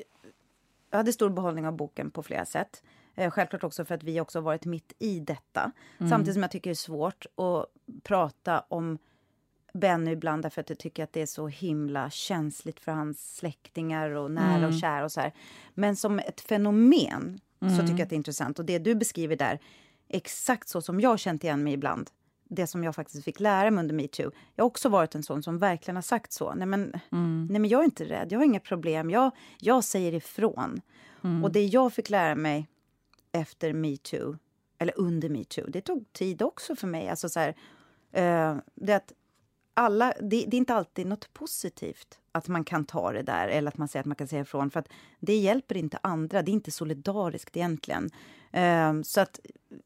[0.89, 2.83] jag hade stor behållning av boken på flera sätt.
[3.15, 5.71] Eh, självklart också för att vi också varit mitt i detta.
[5.97, 6.09] Mm.
[6.09, 7.65] Samtidigt som jag tycker det är svårt att
[8.03, 8.97] prata om
[9.73, 14.09] Benny ibland därför att jag tycker att det är så himla känsligt för hans släktingar
[14.09, 14.69] och nära mm.
[14.69, 15.33] och kära och så här.
[15.73, 17.77] Men som ett fenomen mm.
[17.77, 18.59] så tycker jag att det är intressant.
[18.59, 19.59] Och det du beskriver där,
[20.09, 22.09] exakt så som jag känt igen mig ibland.
[22.49, 24.31] Det som jag faktiskt fick lära mig under metoo.
[24.55, 26.53] Jag har också varit en sån som verkligen har sagt så.
[26.53, 27.47] Nej men, mm.
[27.51, 29.09] nej men jag är inte rädd, jag har inga problem.
[29.09, 30.81] Jag, jag säger ifrån.
[31.23, 31.43] Mm.
[31.43, 32.67] Och det jag fick lära mig
[33.31, 34.37] efter metoo,
[34.77, 37.09] eller under metoo, det tog tid också för mig.
[37.09, 37.49] Alltså så här,
[38.17, 39.13] uh, det att
[39.73, 43.67] alla, det, det, är inte alltid något positivt att man kan ta det där eller
[43.67, 44.71] att man säger att man kan säga ifrån.
[44.71, 46.41] För att det hjälper inte andra.
[46.41, 48.09] Det är inte solidariskt egentligen.
[48.55, 49.39] Uh, så att,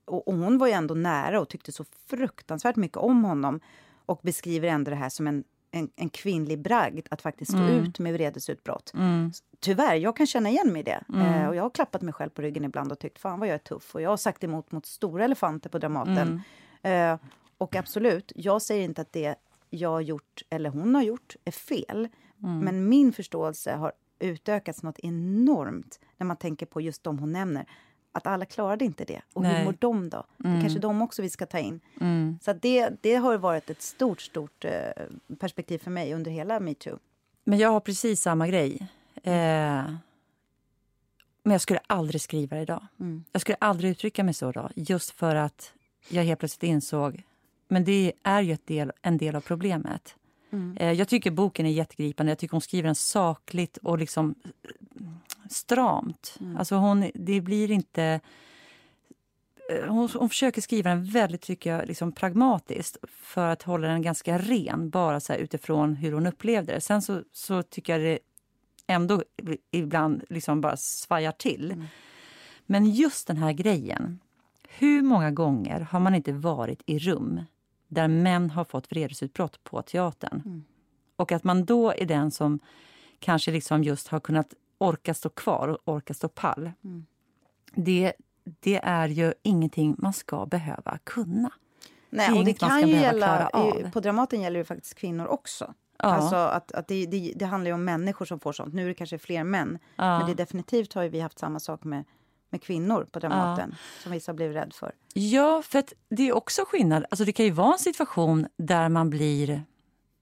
[0.06, 3.60] och, hon var ju ändå nära och tyckte så fruktansvärt mycket om honom
[4.06, 7.84] och beskriver ändå det här som en, en, en kvinnlig bragd att faktiskt stå mm.
[7.84, 8.93] ut med vredesutbrott.
[8.93, 9.32] Mm.
[9.60, 11.04] Tyvärr, jag kan känna igen mig i det.
[11.10, 11.41] Mm.
[11.41, 13.56] Uh, och jag har klappat mig själv på ryggen ibland och tyckt fan vad jag
[13.56, 13.95] är tuff.
[13.95, 16.41] Och jag har sagt emot mot stora elefanter på Dramaten.
[16.88, 19.36] Uh, och absolut, jag säger inte att det
[19.69, 22.08] jag har gjort, eller hon har gjort, är fel.
[22.43, 22.60] Mm.
[22.60, 27.65] Men min förståelse har utökats något enormt när man tänker på just de hon nämner.
[28.15, 29.21] Att alla klarade inte det.
[29.34, 29.58] Och Nej.
[29.58, 30.23] hur mår de då?
[30.43, 30.56] Mm.
[30.56, 31.80] Det kanske de också vi ska ta in.
[32.02, 32.39] Mm.
[32.41, 34.71] Så det, det har varit ett stort, stort eh,
[35.39, 36.99] perspektiv för mig under hela metoo.
[37.43, 38.88] Men jag har precis samma grej.
[39.23, 39.34] Eh,
[41.43, 42.88] men jag skulle aldrig skriva det idag.
[42.99, 43.23] Mm.
[43.32, 44.71] Jag skulle aldrig uttrycka mig så idag.
[44.76, 45.73] Just för att
[46.10, 47.23] jag helt plötsligt insåg
[47.73, 50.15] men det är ju del, en del av problemet.
[50.54, 50.78] Mm.
[50.78, 52.32] Eh, jag tycker boken är jättegripande.
[52.32, 55.08] Jag tycker hon skriver den sakligt och liksom eh,
[55.50, 56.38] stramt.
[56.39, 56.58] Mm.
[56.58, 58.20] Alltså hon, det blir inte...
[59.70, 64.02] Eh, hon, hon försöker skriva den väldigt tycker jag, liksom pragmatiskt för att hålla den
[64.02, 66.82] ganska ren, bara så utifrån hur hon upplevde det.
[66.82, 68.20] Sen så, så tycker jag det
[68.88, 69.24] ändå
[69.72, 71.72] ibland liksom bara svajar till.
[71.72, 71.86] Mm.
[72.66, 74.20] Men just den här grejen.
[74.70, 77.42] Hur många gånger har man inte varit i rum
[77.94, 80.42] där män har fått vredesutbrott på teatern.
[80.46, 80.64] Mm.
[81.16, 82.60] Och att man då är den som
[83.20, 86.72] kanske liksom just har kunnat orka stå kvar och orka stå pall.
[86.84, 87.06] Mm.
[87.76, 91.52] Det, det är ju ingenting man ska behöva kunna.
[92.10, 93.50] Nej, det och det kan ju gälla,
[93.94, 95.74] på Dramaten gäller det faktiskt kvinnor också.
[95.98, 96.06] Ja.
[96.06, 98.74] Alltså att, att det, det, det, handlar ju om människor som får sånt.
[98.74, 99.80] Nu är det kanske fler män.
[99.96, 100.20] Ja.
[100.20, 102.04] Men det definitivt har vi haft samma sak med
[102.54, 104.04] med kvinnor på Dramaten ja.
[104.04, 104.92] som vissa blev rädd för.
[105.13, 107.06] Ja, för det är också skillnad.
[107.10, 109.63] Alltså det kan ju vara en situation där man blir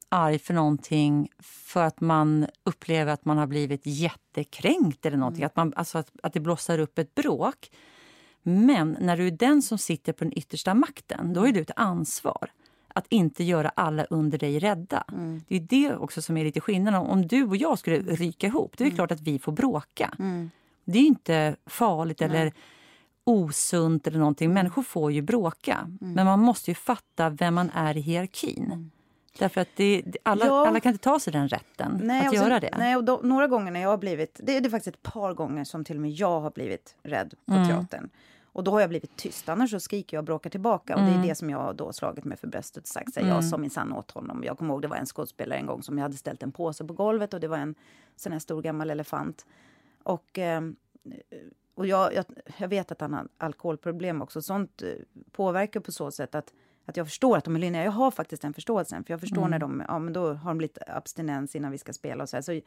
[0.10, 5.42] arg för någonting för att man upplever att man har blivit jättekränkt eller någonting.
[5.42, 5.48] Mm.
[5.48, 7.72] Att, man, alltså att, att det blossar upp ett bråk.
[8.44, 11.72] Men när du är den som sitter på den yttersta makten, då är du ett
[11.76, 12.52] ansvar
[12.94, 15.04] att inte göra alla under dig rädda.
[15.12, 15.42] Mm.
[15.48, 17.02] Det är det också som är lite skillnaden.
[17.02, 18.96] Om du och jag skulle ryka ihop, det är mm.
[18.96, 20.14] klart att vi får bråka.
[20.20, 20.52] Mm.
[20.92, 22.30] Det är inte farligt Nej.
[22.30, 22.54] eller
[23.24, 24.54] osunt eller någonting.
[24.54, 25.78] Människor får ju bråka.
[26.02, 26.14] Mm.
[26.14, 28.66] Men man måste ju fatta vem man är i hierarkin.
[28.66, 28.92] Mm.
[29.40, 30.68] Därför att det, alla, ja.
[30.68, 32.76] alla kan inte ta sig den rätten nej, att göra det.
[32.78, 34.40] Nej, och då, några gånger när jag har blivit...
[34.44, 36.96] Det är, det är faktiskt ett par gånger som till och med jag har blivit
[37.04, 37.68] rädd på mm.
[37.68, 38.10] teatern.
[38.54, 40.96] Och då har jag blivit tyst, annars så skriker jag och bråkar tillbaka.
[40.96, 41.28] Och det är mm.
[41.28, 43.14] det som jag då slagit mig för bröstet och sagt.
[43.14, 43.32] Så mm.
[43.32, 44.44] Jag sa minsann åt honom.
[44.44, 46.86] Jag kommer ihåg det var en skådespelare en gång som jag hade ställt en påse
[46.86, 47.76] på golvet och det var en
[48.16, 49.46] sån här stor gammal elefant.
[50.04, 50.76] Och, ehm,
[51.76, 52.26] och jag, jag,
[52.58, 54.42] jag, vet att han har alkoholproblem också.
[54.42, 54.90] Sånt eh,
[55.32, 56.54] påverkar på så sätt att,
[56.86, 57.84] att jag förstår att de är linjer.
[57.84, 59.04] Jag har faktiskt den förståelsen.
[59.04, 59.52] För jag förstår mm.
[59.52, 62.38] när de, ja men då har de lite abstinens innan vi ska spela och så,
[62.38, 62.42] här.
[62.42, 62.62] så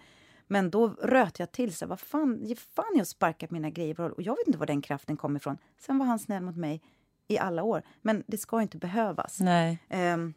[0.46, 1.88] Men då röt jag till sig.
[1.88, 5.16] Vad fan, ge fan jag sparkat mina grejer Och jag vet inte var den kraften
[5.16, 5.58] kommer ifrån.
[5.78, 6.82] Sen var han snäll mot mig
[7.28, 7.82] i alla år.
[8.02, 9.40] Men det ska inte behövas.
[9.40, 9.78] Nej.
[9.90, 10.34] Um,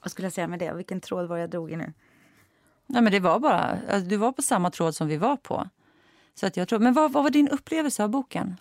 [0.00, 0.72] vad skulle jag säga med det?
[0.72, 1.92] Vilken tråd var jag drog i nu?
[2.86, 5.68] Nej, men det var bara, alltså, du var på samma tråd som vi var på.
[6.40, 8.56] Så att jag tror, men vad, vad var din upplevelse av boken?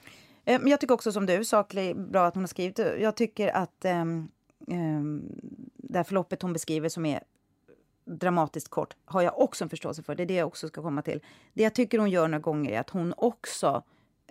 [0.45, 2.79] Eh, jag tycker också som du, saklig, bra att hon har skrivit.
[2.99, 4.31] Jag tycker att um,
[4.67, 5.21] um,
[5.77, 7.23] det här förloppet hon beskriver som är
[8.05, 10.15] dramatiskt kort har jag också en förståelse för.
[10.15, 11.21] Det är det jag också ska komma till.
[11.53, 13.83] Det jag tycker hon gör några gånger är att hon också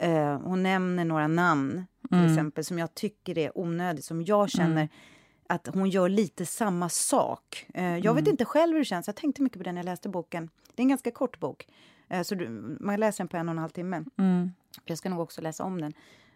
[0.05, 2.31] uh, hon nämner några namn till mm.
[2.31, 4.89] exempel som jag tycker är onödigt, som jag känner mm.
[5.47, 7.67] att hon gör lite samma sak.
[7.79, 8.17] Uh, jag mm.
[8.17, 9.07] vet inte själv hur det känns.
[9.07, 10.51] Jag tänkte mycket på det när jag läste boken.
[10.75, 11.69] Det är en ganska kort bok.
[12.15, 12.49] Eh, så du,
[12.81, 14.05] man läser den på en och en halv timme.
[14.19, 14.53] Mm.
[14.85, 15.93] Jag ska nog också läsa om den.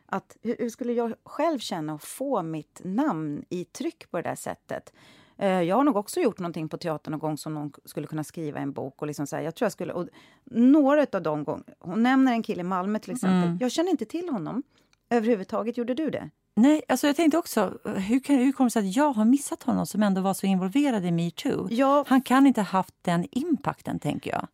[0.07, 4.23] Att, hur, hur, skulle jag själv känna att få mitt namn i tryck på det
[4.23, 4.93] där sättet?
[5.37, 8.25] Eh, jag har nog också gjort någonting på teatern någon gång som någon skulle kunna
[8.25, 9.03] skriva en bok.
[9.03, 10.09] Och liksom så här, jag tror jag skulle, och
[10.45, 13.49] några av de gångerna, hon nämner en kille i Malmö till exempel.
[13.49, 13.59] Mm.
[13.61, 14.63] Jag känner inte till honom
[15.11, 15.77] överhuvudtaget.
[15.77, 16.31] Gjorde du det?
[16.55, 19.63] Nej, alltså jag tänkte också, hur, kan, hur kommer det sig att jag har missat
[19.63, 21.69] honom som ändå var så involverad i metoo?
[21.71, 22.05] Ja.
[22.09, 24.49] Han kan inte ha haft den impacten, tänker jag.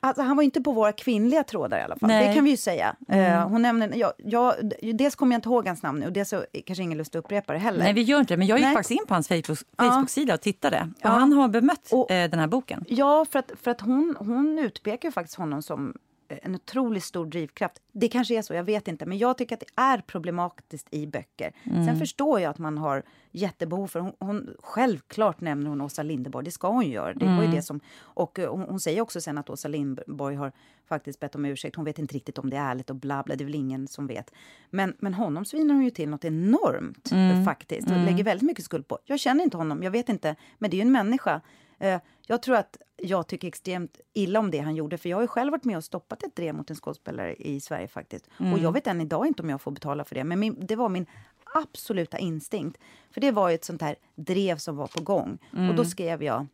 [0.00, 2.08] Alltså, han var inte på våra kvinnliga trådar i alla fall.
[2.08, 2.28] Nej.
[2.28, 2.96] Det kan vi ju säga.
[3.08, 3.32] Mm.
[3.32, 4.54] Eh, hon nämner, ja, ja,
[4.94, 7.24] dels kommer jag inte ihåg hans namn nu och dels så kanske ingen lust att
[7.24, 7.78] upprepa det heller.
[7.84, 8.38] Nej, vi gör inte det.
[8.38, 8.74] Men jag gick Nej.
[8.74, 9.64] faktiskt in på hans Facebook-.
[9.78, 10.80] Facebook-sida och tittade.
[10.96, 11.08] Och Ja.
[11.08, 12.84] han har bemött Och- eh, den här boken.
[12.88, 15.94] Ja, för att, för att hon, hon utpekar ju faktiskt honom som
[16.28, 17.82] en otroligt stor drivkraft.
[17.92, 19.06] Det kanske är så, jag vet inte.
[19.06, 21.52] Men jag tycker att det är problematiskt i böcker.
[21.64, 21.86] Mm.
[21.86, 26.44] Sen förstår jag att man har jättebehov för hon, hon Självklart nämner hon Åsa Linderborg,
[26.44, 27.14] det ska hon göra.
[27.14, 27.44] Det var Mm.
[27.50, 30.52] ju det som, och eh, hon, hon säger också sen att Åsa Linderborg har
[30.88, 31.76] faktiskt bett om ursäkt.
[31.76, 33.88] Hon vet inte riktigt om det är ärligt och bla bla, det är väl ingen
[33.88, 34.30] som vet.
[34.70, 37.44] Men, men honom svinar hon ju till något enormt Mm.
[37.44, 37.90] faktiskt.
[37.90, 38.98] Och lägger väldigt mycket skuld på.
[39.04, 40.36] Jag känner inte honom, jag vet inte.
[40.58, 41.40] Men det är ju en människa.
[41.78, 44.98] Eh, Jag tror att jag tycker extremt illa om det han gjorde.
[44.98, 47.88] För jag har själv varit med och stoppat ett drev mot en skådespelare i Sverige
[47.88, 48.26] faktiskt.
[48.52, 50.24] Och jag vet än idag inte om jag får betala för det.
[50.24, 51.06] Men min, det var min
[51.54, 52.78] absoluta instinkt.
[53.10, 55.38] För det var ju ett sånt här drev som var på gång.
[55.70, 56.46] Och då skrev jag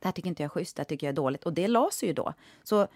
[0.00, 1.44] det här tycker inte jag är schysst, det här tycker jag är dåligt.
[1.44, 2.32] Och det la sig ju då.
[2.62, 2.88] Så eh,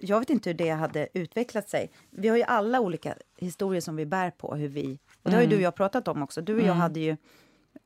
[0.00, 1.90] jag vet inte hur det hade utvecklat sig.
[2.10, 4.54] Vi har ju alla olika historier som vi bär på.
[4.54, 6.40] Hur vi, och det har ju du och jag pratat om också.
[6.40, 7.16] Du och jag hade ju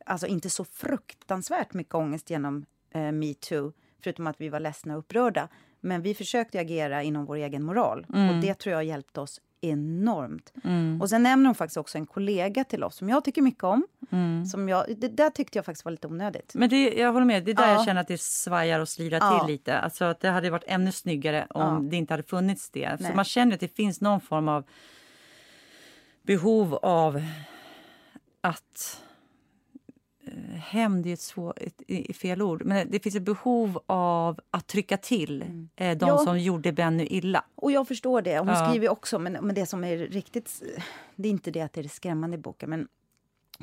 [0.06, 3.72] alltså inte så fruktansvärt mycket ångest genom eh, metoo.
[4.02, 5.48] Förutom att vi var ledsna och upprörda.
[5.80, 8.06] Men vi försökte agera inom vår egen moral.
[8.08, 10.52] Och det tror jag hjälpte oss enormt.
[11.00, 13.86] Och sen nämner hon faktiskt också en kollega till oss som jag tycker mycket om.
[14.50, 16.54] Som jag, det där tyckte jag faktiskt var lite onödigt.
[16.54, 17.72] Men det, jag håller med, det är där Ja.
[17.72, 19.38] jag känner att det svajar och slirar Ja.
[19.44, 19.78] till lite.
[19.78, 21.90] Alltså att det hade varit ännu snyggare om Ja.
[21.90, 22.96] det inte hade funnits det.
[23.00, 24.64] Så man känner att det finns någon form av
[26.22, 27.22] behov av
[28.40, 29.02] att
[30.54, 34.66] Hämnd är ett, svår, ett, ett fel ord, men det finns ett behov av att
[34.66, 35.42] trycka till
[35.76, 36.18] eh, de Ja.
[36.18, 37.44] som gjorde Benny illa.
[37.54, 38.38] Och jag förstår det.
[38.38, 38.68] Hon Ja.
[38.68, 40.62] skriver också, men, men det som är riktigt...
[41.16, 42.88] Det är inte det att det är skrämmande i boken, men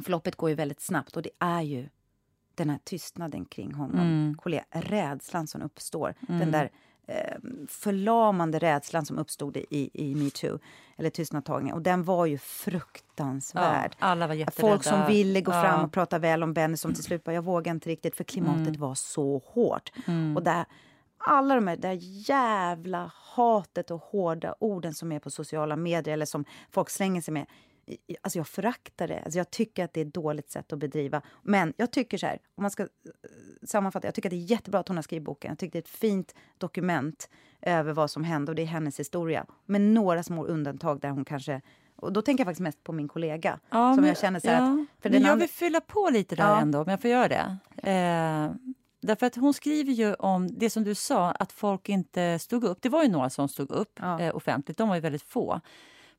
[0.04, 1.90] förloppet går ju väldigt snabbt och det är ju
[2.56, 4.00] den här tystnaden kring honom.
[4.00, 4.62] Mm.
[4.72, 6.14] Rädslan som uppstår.
[6.28, 6.72] Den där
[7.70, 10.60] förlamande rädslan som uppstod i, i metoo,
[10.98, 11.76] eller tystnadtagningen.
[11.76, 13.96] Och den var ju fruktansvärd.
[14.00, 14.70] Ja, alla var jätterädda.
[14.72, 15.62] Folk som ville gå Ja.
[15.64, 18.24] fram och prata väl om Benny som till slut bara, jag vågar inte riktigt för
[18.24, 18.80] klimatet Mm.
[18.82, 19.92] var så hårt.
[20.36, 20.66] Och där,
[21.18, 21.98] alla de här där
[22.30, 27.34] jävla hatet och hårda orden som är på sociala medier eller som folk slänger sig
[27.34, 27.46] med.
[28.22, 29.22] Alltså jag föraktar det.
[29.24, 31.22] Alltså jag tycker att det är ett dåligt sätt att bedriva.
[31.44, 32.88] Men jag tycker så här, om man ska eh,
[33.64, 35.52] sammanfatta, jag tycker att det är jättebra att hon har skrivit boken.
[35.52, 37.30] Jag tycker det är ett fint dokument
[37.62, 39.46] över vad som hände och det är hennes historia.
[39.66, 41.62] Med några små undantag där hon kanske
[41.96, 43.60] och då tänker jag faktiskt mest på min kollega.
[43.70, 44.54] Ja, som men- jag känner så ja.
[44.54, 45.02] att...
[45.02, 46.62] För men jag vill fylla på lite där Ja.
[46.62, 47.58] ändå, om jag får göra det.
[47.92, 48.52] Eh,
[49.02, 52.82] därför att hon skriver ju om det som du sa, att folk inte stod upp.
[52.82, 54.20] Det var ju några som stod upp Ja.
[54.22, 55.62] eh, offentligt, de var ju väldigt få.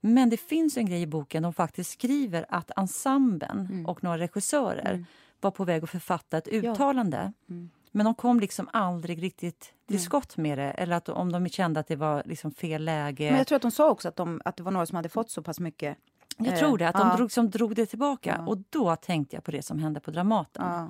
[0.00, 3.87] Men det finns en grej i boken, de faktiskt skriver att ensemblen Mm.
[3.87, 5.04] och några regissörer
[5.40, 7.32] var på väg att författa ett uttalande.
[7.50, 7.70] Mm.
[7.90, 10.70] Men de kom liksom aldrig riktigt till skott med det.
[10.70, 13.24] Eller att om de kände att det var liksom fel läge.
[13.30, 15.08] Men jag tror att de sa också att, de, att det var några som hade
[15.08, 15.98] fått så pass mycket.
[16.37, 17.16] Jag Eh, tror det, att de ja.
[17.16, 18.37] drog, som drog det tillbaka.
[18.38, 18.46] Ja.
[18.46, 20.64] Och då tänkte jag på det som hände på Dramaten.
[20.66, 20.88] Ja.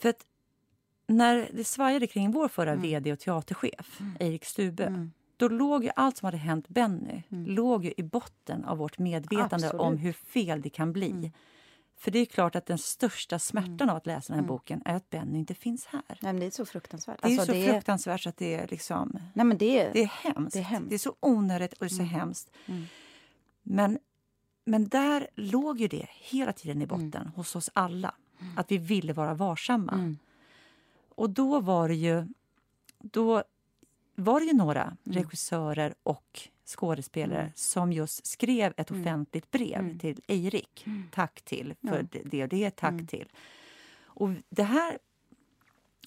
[0.00, 0.26] För att
[1.06, 2.82] när det svajade kring vår förra Mm.
[2.82, 5.08] vd och teaterchef, Erik Stube,
[5.42, 9.44] då låg ju allt som hade hänt Benny låg ju i botten av vårt medvetande
[9.44, 9.54] Mm.
[9.54, 9.72] Absolut.
[9.74, 9.86] Mm.
[9.86, 11.32] om hur fel det kan bli.
[11.96, 14.94] För det är klart att den största smärtan av att läsa den här boken är
[14.94, 16.02] att Benny inte finns här.
[16.08, 17.22] Nej, men det är så fruktansvärt.
[17.22, 19.18] Det är Alltså, så fruktansvärt så att det är liksom...
[19.34, 19.92] Nej, men det är...
[19.92, 20.52] Det är hemskt.
[20.54, 20.88] Det är hemskt.
[20.88, 22.50] Det är så onödigt och det är så hemskt.
[22.66, 22.84] Mm.
[23.62, 23.98] Men,
[24.64, 27.32] men där låg ju det hela tiden i botten Mm.
[27.36, 28.14] hos oss alla.
[28.56, 30.14] Att vi ville vara varsamma.
[31.08, 32.26] Och då var det ju,
[32.98, 33.42] då
[34.14, 34.96] var det ju några Mm.
[35.04, 39.02] regissörer och skådespelare som just skrev ett Mm.
[39.02, 40.86] offentligt brev till Eirik.
[41.10, 43.06] Tack till för det det och det, tack Mm.
[43.06, 43.28] till.
[44.04, 44.98] Och det här,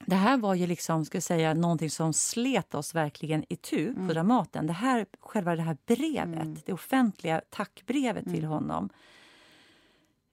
[0.06, 4.08] det här var ju liksom, ska säga, någonting som slet oss verkligen i tu Mm.
[4.08, 4.68] på Dramaten.
[4.68, 8.50] Det här, själva det här brevet, det offentliga tackbrevet till Mm.
[8.52, 8.90] honom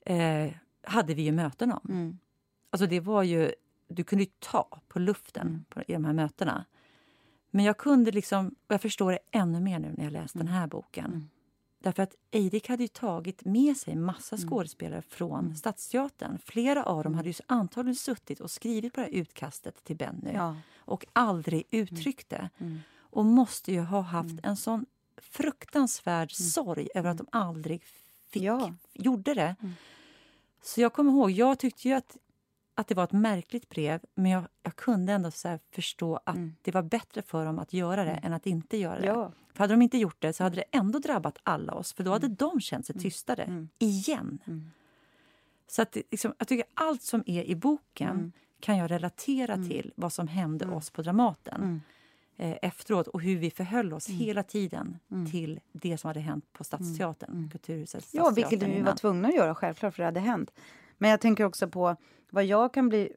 [0.06, 1.80] eh, hade vi ju möten om.
[1.88, 2.18] Mm.
[2.70, 3.52] Alltså det var ju,
[3.88, 5.64] du kunde ju ta på luften Mm.
[5.68, 6.64] på, i de här mötena.
[7.54, 10.46] Men jag kunde liksom, och jag förstår det ännu mer nu när jag läst Mm.
[10.46, 11.28] den här boken.
[11.78, 14.48] Därför att Eirik hade ju tagit med sig massa Mm.
[14.48, 16.38] skådespelare från Stadsteatern.
[16.44, 20.32] Flera av dem hade ju antagligen suttit och skrivit på det här utkastet till Benny
[20.34, 20.56] Ja.
[20.78, 22.50] och aldrig uttryckt det.
[23.00, 24.86] Och måste ju ha haft en sån
[25.16, 27.82] fruktansvärd sorg över att de aldrig
[28.30, 28.74] fick, Ja.
[28.92, 29.56] gjorde det.
[30.62, 32.16] Så jag kommer ihåg, jag tyckte ju att
[32.74, 35.30] att det var ett märkligt brev men jag, jag kunde ändå
[35.70, 36.54] förstå att Mm.
[36.62, 39.06] det var bättre för dem att göra det än att inte göra det.
[39.06, 39.32] Ja.
[39.52, 42.10] För hade de inte gjort det så hade det ändå drabbat alla oss för då
[42.12, 42.36] hade Mm.
[42.36, 43.66] de känt sig tystare.
[43.78, 44.38] Igen.
[45.66, 48.32] Så att, liksom, jag tycker allt som är i boken Mm.
[48.60, 51.82] kan jag relatera till vad som hände oss på Dramaten
[52.36, 54.20] eh, efteråt och hur vi förhöll oss Mm.
[54.20, 54.98] hela tiden
[55.30, 59.34] till det som hade hänt på Stadsteatern, Kulturhuset Ja, vilket Stadsteatern vi var tvungna att
[59.34, 60.50] göra självklart, för det hade hänt.
[60.98, 61.96] Men jag tänker också på
[62.32, 63.12] vad jag kan bli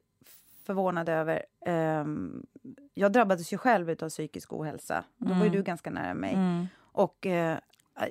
[0.64, 1.44] förvånad över.
[1.66, 2.46] Ehm,
[2.94, 5.04] jag drabbades ju själv av psykisk ohälsa.
[5.16, 6.34] Då var ju du ganska nära mig.
[6.34, 6.66] Mm.
[6.78, 7.58] Och eh,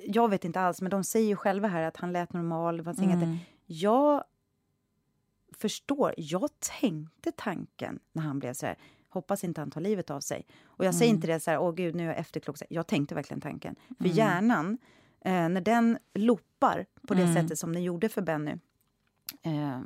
[0.02, 2.80] jag vet inte alls, men de säger ju själva här att han lät normal.
[2.80, 3.36] Mm.
[3.66, 4.24] Jag
[5.56, 6.14] förstår.
[6.16, 6.50] Jag
[6.80, 8.76] tänkte tanken när han blev så här.
[9.08, 10.46] Hoppas inte han tar livet av sig.
[10.64, 12.56] Och jag säger inte det så här, åh gud, nu är jag efterklok.
[12.68, 13.76] Jag tänkte verkligen tanken.
[13.98, 14.78] För hjärnan,
[15.20, 18.52] eh, när den loppar på det sättet som den gjorde för Benny.
[19.42, 19.80] Eh,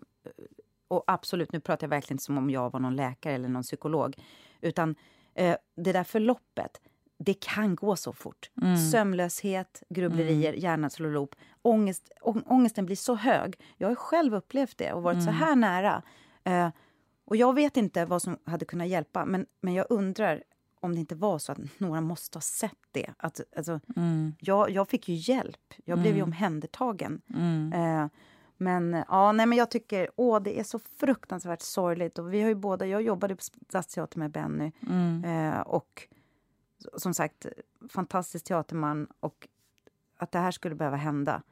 [0.91, 3.63] och absolut, nu pratar jag verkligen inte som om jag var någon läkare eller någon
[3.63, 4.17] psykolog.
[4.61, 4.95] Utan
[5.35, 6.81] eh, det där förloppet,
[7.19, 8.51] det kan gå så fort.
[8.93, 11.35] Sömnlöshet, grubblerier, hjärnan slår ihop.
[11.63, 13.55] Ångest, å- ångesten blir så hög.
[13.77, 16.03] Jag har själv upplevt det och varit så här nära.
[16.45, 16.69] Eh,
[17.25, 20.43] och jag vet inte vad som hade kunnat hjälpa, men, men jag undrar
[20.81, 23.11] om det inte var så att några måste ha sett det.
[23.17, 23.81] Att, alltså,
[24.41, 25.75] jag, jag fick ju hjälp.
[25.85, 27.21] Jag blev ju omhändertagen.
[27.73, 28.07] Eh,
[28.61, 32.19] men ja, nej, men jag tycker åh, det är så fruktansvärt sorgligt.
[32.19, 34.73] Och vi har ju båda, jag jobbade på Stadsteatern med Benny.
[35.25, 36.09] Eh, och
[36.97, 37.47] som sagt,
[37.89, 39.07] fantastisk teaterman.
[39.21, 39.49] Och
[40.19, 41.43] att det här skulle behöva hända,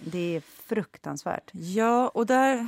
[0.00, 1.50] det är fruktansvärt.
[1.52, 2.66] Ja, och där,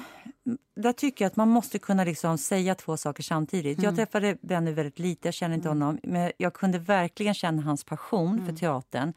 [0.75, 3.79] där tycker jag att man måste kunna liksom säga två saker samtidigt.
[3.79, 3.85] Mm.
[3.85, 5.99] Jag träffade Benny väldigt lite, jag känner inte honom.
[6.03, 8.47] Men jag kunde verkligen känna hans passion Mm.
[8.47, 9.13] för teatern.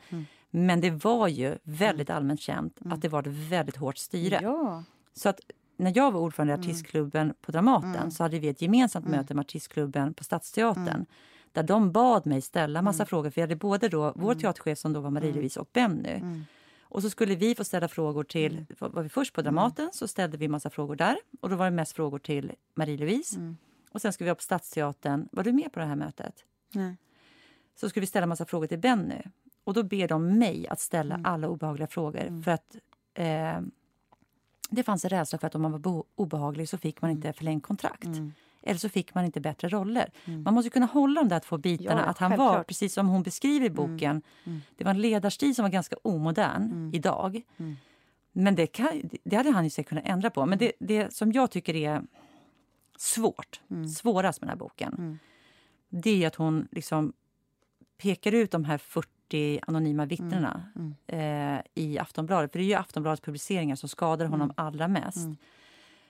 [0.56, 4.38] Men det var ju väldigt allmänt känt att det var ett väldigt hårt styre.
[4.38, 4.52] Mm.
[4.52, 4.84] Ja.
[5.14, 5.40] Så att
[5.78, 6.66] när jag var ordförande i Mm.
[6.66, 10.88] artistklubben på Dramaten så hade vi ett gemensamt möte med artistklubben på Stadsteatern.
[10.88, 11.06] Mm.
[11.52, 13.30] Där de bad mig ställa massa frågor.
[13.30, 16.10] För vi hade både då vår teaterchef som då var Marie-Louise och Benny.
[16.10, 16.46] Mm.
[16.82, 20.38] Och så skulle vi få ställa frågor till, var vi först på Dramaten så ställde
[20.38, 21.18] vi massa frågor där.
[21.42, 23.38] Och då var det mest frågor till Marie-Louise.
[23.38, 23.58] Mm.
[23.92, 25.28] Och sen skulle vi vara på Stadsteatern.
[25.32, 26.44] Var du med på det här mötet?
[26.74, 26.98] Nej.
[27.76, 29.22] Så skulle vi ställa massa frågor till Benny.
[29.64, 31.26] Och då ber de mig att ställa Mm.
[31.26, 32.42] alla obehagliga frågor.
[32.44, 32.76] För att
[33.14, 33.60] eh,
[34.70, 37.18] det fanns en rädsla för att om man var obehaglig så fick man Mm.
[37.18, 38.08] inte förlängt kontrakt.
[38.66, 40.12] Eller så fick man inte bättre roller.
[40.44, 41.92] Man måste kunna hålla de där två bitarna.
[41.92, 42.04] Mm.
[42.04, 42.56] Ja, att han var, självklart.
[42.56, 42.66] Mm.
[42.66, 44.22] precis som hon beskriver i boken,
[44.78, 47.42] det var en ledarstil som var ganska omodern idag.
[47.58, 47.76] Mm.
[48.32, 50.46] Men det, kan, det hade han ju säkert kunnat ändra på.
[50.46, 52.02] Men det, det som jag tycker är
[52.98, 53.88] svårt, Mm.
[53.88, 55.20] svårast med den här boken
[55.90, 57.14] det är att hon liksom
[57.98, 59.10] pekar ut de här 40
[59.68, 60.96] anonyma vittnena Mm.
[61.08, 62.52] eh, i Aftonbladet.
[62.52, 64.54] För det är ju Aftonbladets publiceringar som skadar honom Mm.
[64.58, 65.28] allra mest.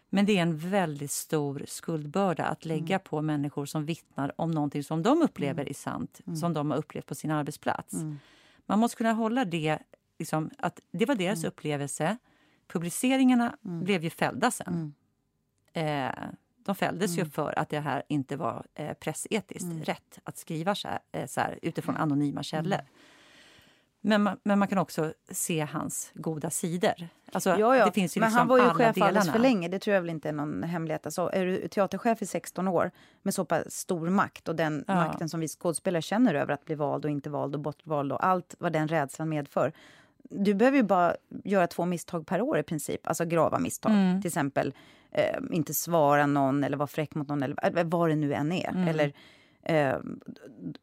[0.09, 2.77] Men det är en väldigt stor skuldbörda att Mm.
[2.77, 5.69] lägga på människor som vittnar om någonting som de upplever Mm.
[5.69, 7.93] är sant, som de har upplevt på sin arbetsplats.
[8.65, 9.79] Man måste kunna hålla det,
[10.19, 11.25] liksom, att det var Mm.
[11.25, 12.17] deras upplevelse.
[12.67, 14.93] Publiceringarna blev ju fällda sen.
[15.73, 16.09] Mm.
[16.09, 16.15] Eh,
[16.65, 19.83] de fälldes ju för att det här inte var eh, pressetiskt Mm.
[19.83, 22.79] rätt att skriva så här, eh, så här utifrån anonyma källor.
[24.05, 26.93] Men, man, men man kan också se hans goda sidor.
[27.31, 27.85] Alltså, Ja, ja.
[27.85, 29.07] Det finns ju men liksom han var ju alla chef delarna.
[29.07, 29.67] alldeles för länge.
[29.67, 31.05] Det tror jag väl inte är någon hemlighet.
[31.05, 32.91] Alltså, är du teaterchef i 16 år
[33.21, 34.95] med så pass stor makt och den Ja.
[34.95, 38.25] makten som vi skådespelare känner över att bli vald och inte vald och bortvald och
[38.25, 39.71] allt vad den rädslan medför.
[40.29, 43.91] Du behöver ju bara göra två misstag per år i princip, alltså grava misstag.
[43.91, 44.21] Mm.
[44.21, 44.73] Till exempel
[45.11, 48.69] eh, inte svara någon eller vara fräck mot någon eller vad det nu än är.
[48.69, 48.87] Mm.
[48.87, 49.13] Eller,
[49.65, 49.97] eh,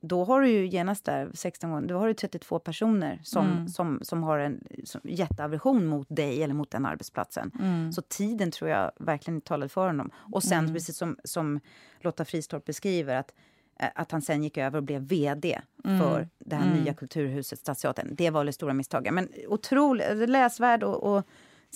[0.01, 3.68] då har du ju genast där, 16 gånger, då har du 32 personer som, Mm.
[3.68, 7.51] som, som har en som, jätteaversion mot dig eller mot den arbetsplatsen.
[7.61, 7.93] Mm.
[7.93, 10.11] Så tiden tror jag verkligen talade för honom.
[10.33, 11.61] Och sen, precis som, som
[12.01, 13.35] Lotta Fristorp beskriver, att,
[13.81, 18.14] eh, att han sen gick över och blev vd för det här nya kulturhuset, Stadsteatern.
[18.14, 19.14] Det var det stora misstaget.
[19.14, 21.26] Men otroligt läsvärd och, och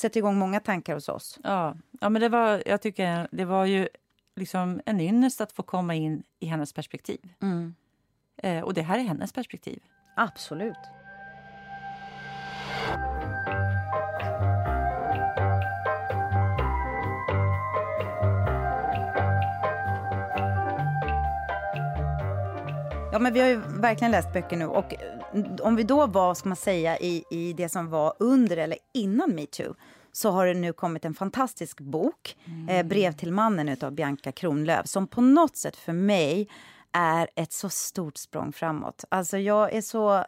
[0.00, 1.38] sätter igång många tankar hos oss.
[1.42, 3.88] Ja, ja men det var, jag tycker det var ju
[4.36, 7.20] liksom en ynnest att få komma in i hennes perspektiv.
[8.36, 9.80] Eh, och det här är hennes perspektiv.
[10.16, 10.76] Absolut.
[23.12, 24.66] Ja, men vi har ju verkligen läst böcker nu.
[24.66, 28.56] Och eh, om vi då var, ska man säga, i, i det som var under
[28.56, 29.74] eller innan metoo
[30.16, 32.36] så har det nu kommit en fantastisk bok,
[32.68, 36.48] eh, Brev till mannen av Bianca Kronlöf som på något sätt för mig
[36.92, 39.04] är ett så stort språng framåt.
[39.08, 40.24] Alltså jag är så...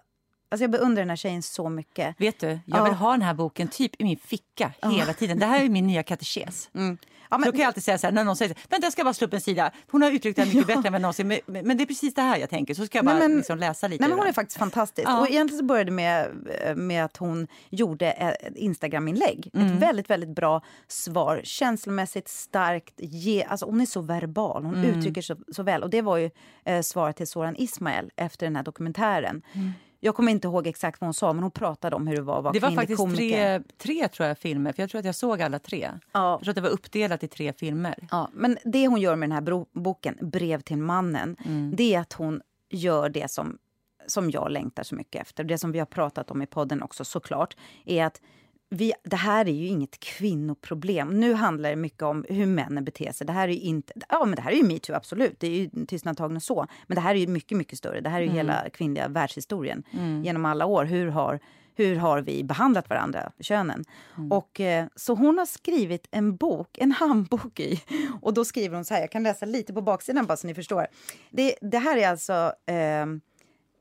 [0.49, 2.15] Alltså jag beundrar den här tjejen så mycket.
[2.21, 2.85] Vet du, jag Ja.
[2.85, 5.39] vill ha den här boken typ i min ficka hela tiden.
[5.39, 6.71] Det här är min nya katekes.
[6.75, 6.99] Mm.
[7.31, 7.47] Ja, men...
[7.47, 9.27] Så kan jag alltid säga så här, när någon säger vänta jag ska bara slå
[9.27, 9.71] upp en sida.
[9.91, 10.77] Hon har uttryckt det mycket ja.
[10.77, 11.29] bättre än någonsin.
[11.29, 12.75] Men, men det är precis det här jag tänker.
[12.75, 14.03] Så ska jag bara nej, men, liksom läsa lite.
[14.03, 15.09] Nej, men hon är faktiskt fantastisk.
[15.09, 15.21] Ja.
[15.21, 16.31] Och egentligen så började med,
[16.77, 19.51] med att hon gjorde ett Instagram-inlägg.
[19.55, 19.67] Mm.
[19.67, 21.41] Ett väldigt, väldigt bra svar.
[21.45, 22.95] Känslomässigt starkt.
[22.97, 24.65] Ge, alltså hon är så verbal.
[24.65, 24.99] Hon mm.
[24.99, 25.83] uttrycker så, så väl.
[25.83, 26.31] Och det var ju
[26.65, 29.43] eh, svaret till Soran Ismail efter den här dokumentären.
[29.53, 29.73] Mm.
[30.07, 32.39] Jag kommer inte ihåg exakt vad hon sa, men hon pratade om hur det var
[32.39, 35.15] att vara Det var faktiskt tre, tre tror jag, filmer, för jag tror att jag
[35.15, 35.91] såg alla tre.
[36.13, 36.33] Ja.
[36.33, 38.09] Jag tror att det var uppdelat i tre filmer.
[38.11, 41.77] Ja, men det hon gör med den här boken, Brev till mannen, mm.
[41.77, 42.41] det är att hon
[42.71, 43.59] gör det som,
[44.07, 45.45] som jag längtar så mycket efter.
[45.45, 48.21] Det som vi har pratat om i podden också såklart, är att
[48.69, 51.21] vi, det här är ju inget kvinnoproblem.
[51.21, 53.27] Nu handlar det mycket om hur männen beter sig.
[53.27, 55.51] Det här är ju inte, ja men det här är ju metoo absolut, det är
[55.51, 56.67] ju tystnadtagande så.
[56.87, 58.01] Men det här är ju mycket, mycket större.
[58.01, 58.37] Det här är ju mm.
[58.37, 60.25] hela kvinnliga världshistorien mm.
[60.25, 60.85] genom alla år.
[60.85, 61.41] Hur har,
[61.75, 63.85] hur har vi behandlat varandra, könen?
[64.17, 64.33] Mm.
[64.33, 67.83] Och, eh, så hon har skrivit en bok, en handbok i.
[68.23, 70.55] Och då skriver hon så här, jag kan läsa lite på baksidan bara så ni
[70.55, 70.87] förstår.
[71.31, 73.07] Det, det här är alltså eh,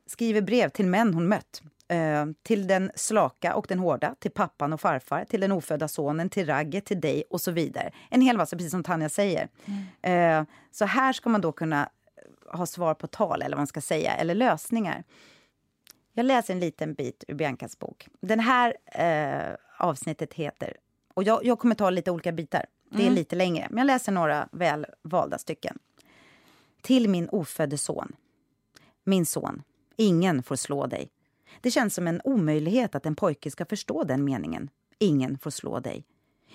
[0.08, 1.62] skriver brev till män hon mött
[2.44, 6.46] till den slaka och den hårda, till pappan och farfar, till den ofödda sonen, till
[6.46, 7.92] Ragge, till dig och så vidare.
[8.10, 9.50] En hel massa, precis som Tanja säger.
[9.66, 10.42] Mm.
[10.42, 11.90] Eh, så här ska man då kunna
[12.52, 15.04] ha svar på tal, eller vad man ska säga, eller lösningar.
[16.14, 18.08] Jag läser en liten bit ur Biancas bok.
[18.22, 20.78] Den här eh, avsnittet heter...
[21.14, 22.66] Och jag, jag, kommer ta lite olika bitar.
[22.90, 23.14] Det är mm.
[23.14, 25.80] lite längre, men jag läser några väl valda stycken.
[26.82, 28.16] Till min ofödde son.
[29.04, 29.64] Min son,
[29.96, 31.10] ingen får slå dig.
[31.66, 34.70] Det känns som en omöjlighet att en pojke ska förstå den meningen.
[35.00, 36.06] Ingen får slå dig.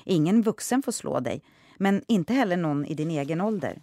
[0.05, 1.43] Ingen vuxen får slå dig,
[1.77, 3.83] men inte heller någon i din egen ålder.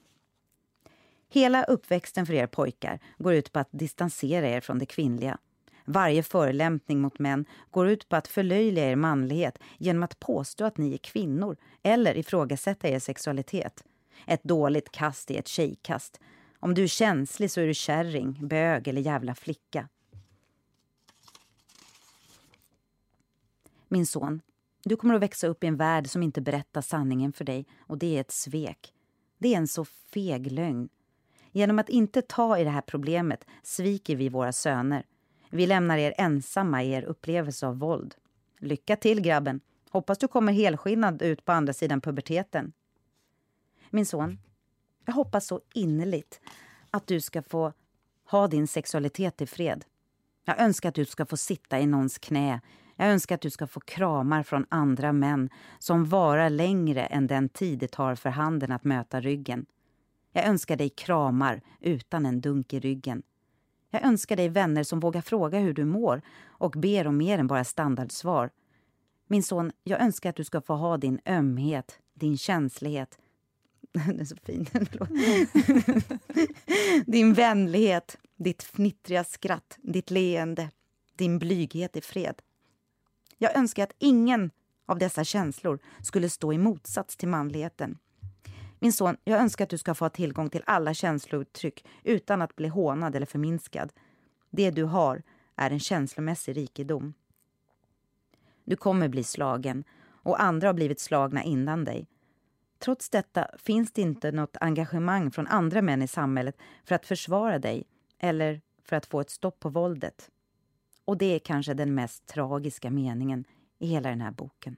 [1.30, 5.38] Hela uppväxten för er pojkar går ut på att distansera er från det kvinnliga.
[5.86, 10.78] Varje förelämpning mot män går ut på att förlöjliga er manlighet genom att påstå att
[10.78, 13.84] ni är kvinnor eller ifrågasätta er sexualitet.
[14.28, 16.20] Ett dåligt kast är ett tjejkast.
[16.60, 19.88] Om du är känslig så är du kärring, bög eller jävla flicka.
[23.88, 24.42] Min son,
[24.84, 27.98] du kommer att växa upp i en värld som inte berättar sanningen för dig och
[27.98, 28.94] det är ett svek.
[29.38, 30.90] Det är en så feg lögn.
[31.52, 35.06] Genom att inte ta i det här problemet sviker vi våra söner.
[35.50, 38.16] Vi lämnar er ensamma i er upplevelse av våld.
[38.60, 39.60] Lycka till grabben.
[39.90, 42.74] Hoppas du kommer helskinnad ut på andra sidan puberteten.
[43.90, 44.40] Min son,
[45.06, 46.42] jag hoppas så innerligt
[46.92, 47.74] att du ska få
[48.26, 49.86] ha din sexualitet i fred.
[50.46, 52.62] Jag önskar att du ska få sitta i någons knä
[52.98, 57.50] jag önskar att du ska få kramar från andra män som varar längre än den
[57.50, 59.66] tid det tar för handen att möta ryggen.
[60.32, 63.24] Jag önskar dig kramar utan en dunk i ryggen.
[63.90, 67.48] Jag önskar dig vänner som vågar fråga hur du mår och ber om mer än
[67.48, 68.50] bara standardsvar.
[69.28, 73.18] Min son, jag önskar att du ska få ha din ömhet, din känslighet.
[73.92, 74.68] Den är så fin.
[77.06, 80.70] din vänlighet, ditt fnittriga skratt, ditt leende,
[81.16, 82.42] din blyghet i fred.
[83.38, 84.52] Jag önskar att ingen
[84.86, 87.98] av dessa känslor skulle stå i motsats till manligheten.
[88.80, 92.56] Min son, jag önskar att du ska få ha tillgång till alla känslouttryck utan att
[92.56, 93.94] bli hånad eller förminskad.
[94.50, 95.24] Det du har
[95.56, 97.14] är en känslomässig rikedom.
[98.64, 99.84] Du kommer bli slagen
[100.24, 102.08] och andra har blivit slagna innan dig.
[102.80, 107.60] Trots detta finns det inte något engagemang från andra män i samhället för att försvara
[107.60, 107.84] dig
[108.20, 110.30] eller för att få ett stopp på våldet.
[111.08, 113.46] Och det är kanske den mest tragiska meningen
[113.80, 114.78] i hela den här boken.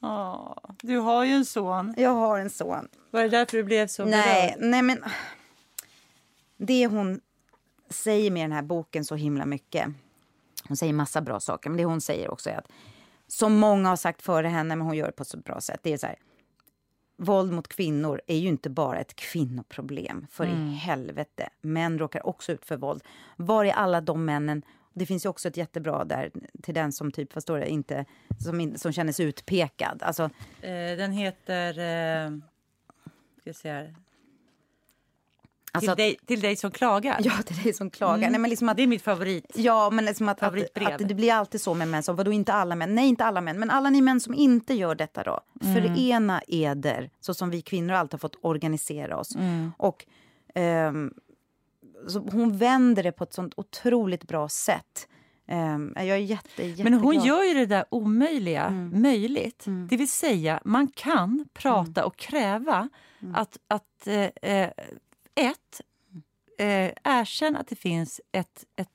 [0.00, 1.94] Åh, du har ju en son.
[1.96, 2.88] Jag har en son.
[3.10, 4.70] Var det därför du blev så nej, berörd?
[4.70, 5.04] Nej, men
[6.56, 7.20] det hon
[7.90, 9.88] säger med den här boken så himla mycket.
[10.68, 12.68] Hon säger massa bra saker, men det hon säger också är att
[13.26, 15.80] som många har sagt före henne, men hon gör det på ett så bra sätt.
[15.82, 16.16] Det är så här,
[17.16, 20.26] våld mot kvinnor är ju inte bara ett kvinnoproblem.
[20.30, 20.68] För mm.
[20.68, 23.02] i helvete, män råkar också ut för våld.
[23.36, 24.62] Var är alla de männen?
[24.94, 26.30] Det finns ju också ett jättebra där
[26.62, 28.04] till den som typ, vad står det, inte,
[28.38, 30.02] som, som känner sig utpekad.
[30.02, 30.22] Alltså,
[30.60, 31.78] eh, den heter...
[31.78, 32.38] Eh,
[33.40, 33.94] ska se här.
[35.76, 37.20] Alltså till, dig, till dig som klagar?
[37.24, 38.16] Ja, till dig som klagar.
[38.16, 38.32] Mm.
[38.32, 39.52] Nej, men liksom att, det är mitt favorit.
[39.54, 42.02] Ja, men liksom att, att, att, det blir alltid så med män.
[42.02, 42.94] Som, vadå inte alla män?
[42.94, 43.58] Nej, inte alla män.
[43.58, 45.40] Men alla ni män som inte gör detta då.
[45.62, 45.74] Mm.
[45.74, 49.34] Förena eder, så som vi kvinnor alltid har fått organisera oss.
[49.34, 49.72] Mm.
[49.78, 50.06] Och
[50.54, 51.14] um,
[52.32, 55.08] hon vänder det på ett sånt otroligt bra sätt.
[55.48, 59.02] Um, jag är jätte, Men hon gör ju det där omöjliga mm.
[59.02, 59.66] möjligt.
[59.66, 59.88] Mm.
[59.88, 62.06] Det vill säga, man kan prata mm.
[62.06, 62.88] och kräva
[63.20, 63.34] mm.
[63.34, 64.70] att, att eh, eh
[65.36, 65.80] ett,
[66.58, 68.88] eh, erkänn att det finns ett, ett,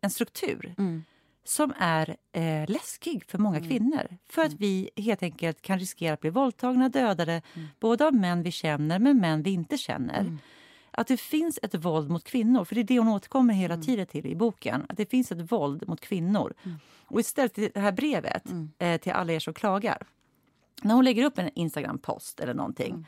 [0.00, 1.04] en struktur mm.
[1.44, 3.68] som är eh, läskig för många Mm.
[3.68, 4.18] kvinnor.
[4.28, 7.42] För att vi helt enkelt kan riskera att bli våldtagna, dödade,
[7.80, 10.38] både av män vi känner men män vi inte känner.
[10.90, 14.06] Att det finns ett våld mot kvinnor, för det är det hon återkommer hela tiden
[14.06, 14.86] till i boken.
[14.88, 16.54] Att det finns ett våld mot kvinnor.
[17.04, 18.44] Och istället till det här brevet
[18.78, 20.06] eh, till alla er som klagar.
[20.82, 23.06] När hon lägger upp en Instagram-post eller någonting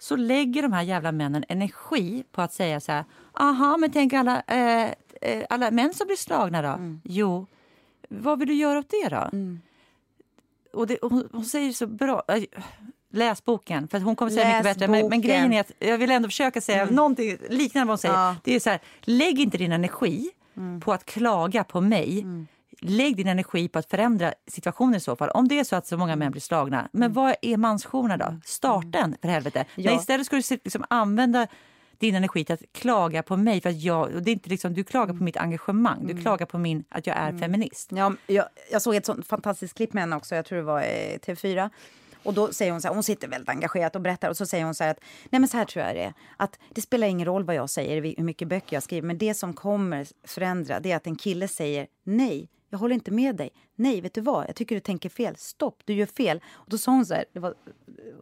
[0.00, 3.04] så lägger de här jävla männen energi på att säga så här...
[3.32, 4.90] Aha, men tänk alla, eh,
[5.20, 6.78] eh, alla män som blir slagna då?
[7.04, 7.46] Jo,
[8.08, 9.30] vad vill du göra åt det då?
[10.72, 12.22] Och, det, och hon, hon säger så bra...
[12.28, 12.42] äh,
[13.12, 14.90] Läs boken, för hon kommer säga Läs mycket bättre.
[14.90, 18.14] Men, men grejen är att jag vill ändå försöka säga någonting liknande vad hon säger.
[18.14, 18.36] Ja.
[18.44, 20.30] Det är så här, lägg inte din energi
[20.80, 22.26] på att klaga på mig.
[22.80, 25.30] Lägg din energi på att förändra situationen i så fall.
[25.30, 28.36] Om det är så att så många män blir slagna, men vad är mansjourerna då?
[28.44, 29.64] Starten för helvete.
[29.74, 29.90] Ja.
[29.90, 31.46] Nej, istället skulle du liksom använda
[31.98, 33.60] din energi till att klaga på mig.
[33.60, 36.46] För att jag, och det är inte liksom, du klagar på mitt engagemang, du klagar
[36.46, 37.92] på min, att jag är feminist.
[37.92, 40.80] Ja, jag, jag såg ett sånt fantastiskt klipp med henne också, jag tror det var
[40.80, 41.70] eh, TV4.
[42.22, 44.64] Och då säger hon så här, hon sitter väldigt engagerat och berättar och så säger
[44.64, 45.00] hon så här att
[45.30, 46.14] nej men så här tror jag det är.
[46.36, 49.34] Att det spelar ingen roll vad jag säger, hur mycket böcker jag skriver, men det
[49.34, 53.50] som kommer förändra det är att en kille säger nej, jag håller inte med dig.
[53.74, 54.48] Nej, vet du vad?
[54.48, 55.36] Jag tycker du tänker fel.
[55.36, 56.40] Stopp, du gör fel.
[56.52, 57.54] Och då sa hon så här, det var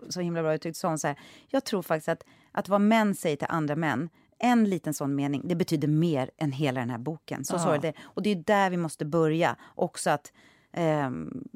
[0.09, 1.19] så himla bra uttryckt, sa hon så här,
[1.49, 5.43] jag tror faktiskt att, att vad män säger till andra män, en liten sån mening,
[5.45, 7.45] det betyder mer än hela den här boken.
[7.45, 7.93] Så, så är det.
[8.01, 9.57] Och det är där vi måste börja.
[9.75, 10.33] Också att
[10.73, 11.49] ehm,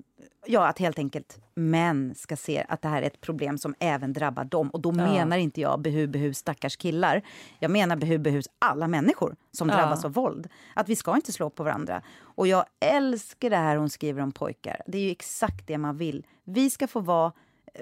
[0.47, 4.13] Ja, att helt enkelt män ska se att det här är ett problem som även
[4.13, 4.71] drabbar dem.
[4.71, 7.23] Och då menar inte jag behu, behu, stackars killar.
[7.59, 9.75] Jag menar behu, behus alla människor som Ja.
[9.77, 10.49] drabbas av våld.
[10.75, 12.03] Att vi ska inte slå på varandra.
[12.21, 14.81] Och jag älskar det här hon skriver om pojkar.
[14.87, 16.27] Det är ju exakt det man vill.
[16.45, 17.33] Vi ska få vara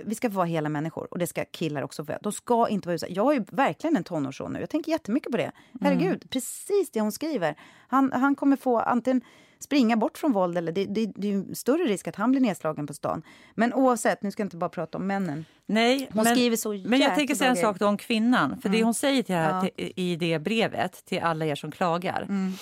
[0.05, 2.19] vi ska få vara hela människor och det ska killar också vara.
[2.23, 3.13] De ska inte vara utsatta.
[3.13, 4.61] Jag har ju verkligen en tonårsson nu.
[4.61, 5.53] Jag tänker jättemycket på det.
[5.81, 7.55] Herregud, precis det hon skriver.
[7.89, 9.21] Han, han kommer få antingen
[9.61, 12.41] springa bort från våld eller det, det, det är ju större risk att han blir
[12.41, 13.23] nedslagen på stan.
[13.55, 15.45] Men oavsett, nu ska jag inte bara prata om männen.
[15.67, 18.61] Nej, Hon men, skriver så Men jag tänker säga en sak om kvinnan.
[18.61, 19.61] För det hon säger till, här, Ja.
[19.61, 22.23] till, i det brevet till alla er som klagar.
[22.23, 22.53] Mm.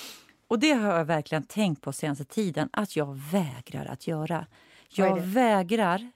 [0.49, 4.47] Och det har jag verkligen tänkt på senaste tiden att jag vägrar att göra.
[4.89, 6.11] Jag vägrar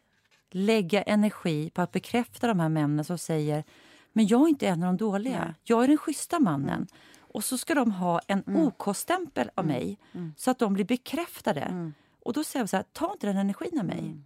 [0.51, 3.64] lägga energi på att bekräfta de här männen som säger
[4.12, 5.55] men jag är inte en av de dåliga.
[5.64, 6.87] Jag är den schyssta mannen.
[7.33, 9.99] Och så ska de ha en OK-stämpel av mig
[10.37, 11.93] så att de blir bekräftade.
[12.24, 14.16] Och då säger jag så här, ta inte den energin av mig.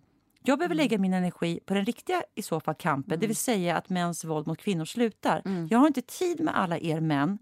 [0.42, 3.76] Jag behöver lägga min energi på den riktiga i så fall kampen, det vill säga
[3.76, 5.42] att mäns våld mot kvinnor slutar.
[5.70, 7.38] Jag har inte tid med alla er män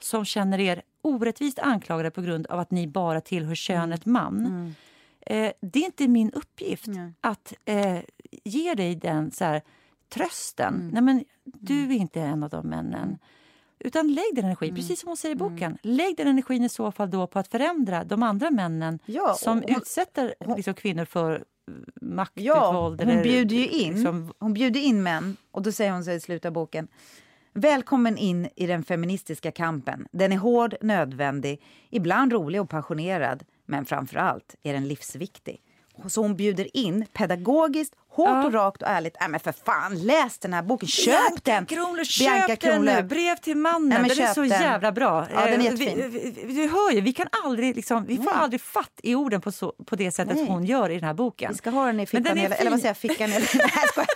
[0.00, 4.74] som känner er orättvist anklagade på grund av att ni bara tillhör könet man.
[5.20, 6.88] Eh, det är inte min uppgift
[7.20, 7.98] att eh,
[8.44, 9.62] ge dig den så här,
[10.08, 10.90] trösten.
[10.92, 13.18] Nej, men du är inte en av de männen.
[13.80, 15.78] Utan lägg den energin, precis som hon säger i boken.
[15.82, 19.62] Lägg den energin i så fall då på att förändra de andra männen Ja, som
[19.62, 23.00] hon- utsätter liksom, kvinnor för eh, makt, Ja, våld.
[23.00, 26.10] hon eller bjuder ju in, liksom- hon bjuder in män och då säger hon så
[26.10, 26.88] i slutet av boken
[27.54, 30.06] Välkommen in i den feministiska kampen.
[30.12, 35.60] Den är hård, nödvändig, ibland rolig och passionerad, men framför allt är den livsviktig.
[36.08, 38.44] Så hon bjuder in pedagogiskt, hårt Ja.
[38.46, 39.16] och rakt och ärligt.
[39.20, 41.66] Nej men för fan, läs den här boken, köp den!
[41.66, 43.02] Kronlöf, Bianca köp den nu!
[43.02, 43.88] Brev till mannen.
[43.88, 44.50] Nej, men den är så den.
[44.50, 45.26] jävla bra.
[45.34, 46.10] Ja, den är Eh, vi, jättefin.
[46.10, 48.34] vi, vi, du hör ju, vi kan aldrig liksom, vi får Nej.
[48.34, 50.46] aldrig fatt i orden på, så, på det sättet Nej.
[50.46, 51.52] hon gör i den här boken.
[51.52, 53.32] Vi ska ha den i Men fickan, den är eller, eller vad säger jag, fickan?
[53.32, 54.06] Eller, nej.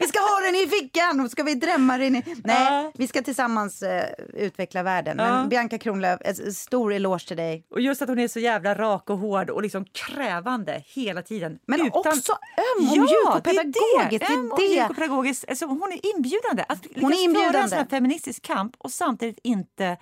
[0.00, 1.20] Vi ska ha den i fickan!
[1.20, 2.22] Och ska vi drämma den i...
[2.44, 5.16] Nej, vi ska tillsammans eh, utveckla världen.
[5.16, 7.66] Men Bianca Kronlöf, en stor eloge till dig.
[7.70, 11.58] Och just att hon är så jävla rak och hård och liksom krävande hela tiden.
[11.66, 11.92] Men utan...
[11.94, 14.26] också öm och ja, och det är pedagogisk.
[14.26, 14.26] Det.
[14.26, 15.50] Det Öm är.
[15.50, 16.64] Alltså, hon är inbjudande.
[16.68, 17.68] Att lyckas föra en inbjudande.
[17.68, 19.96] sån här feministisk kamp och samtidigt inte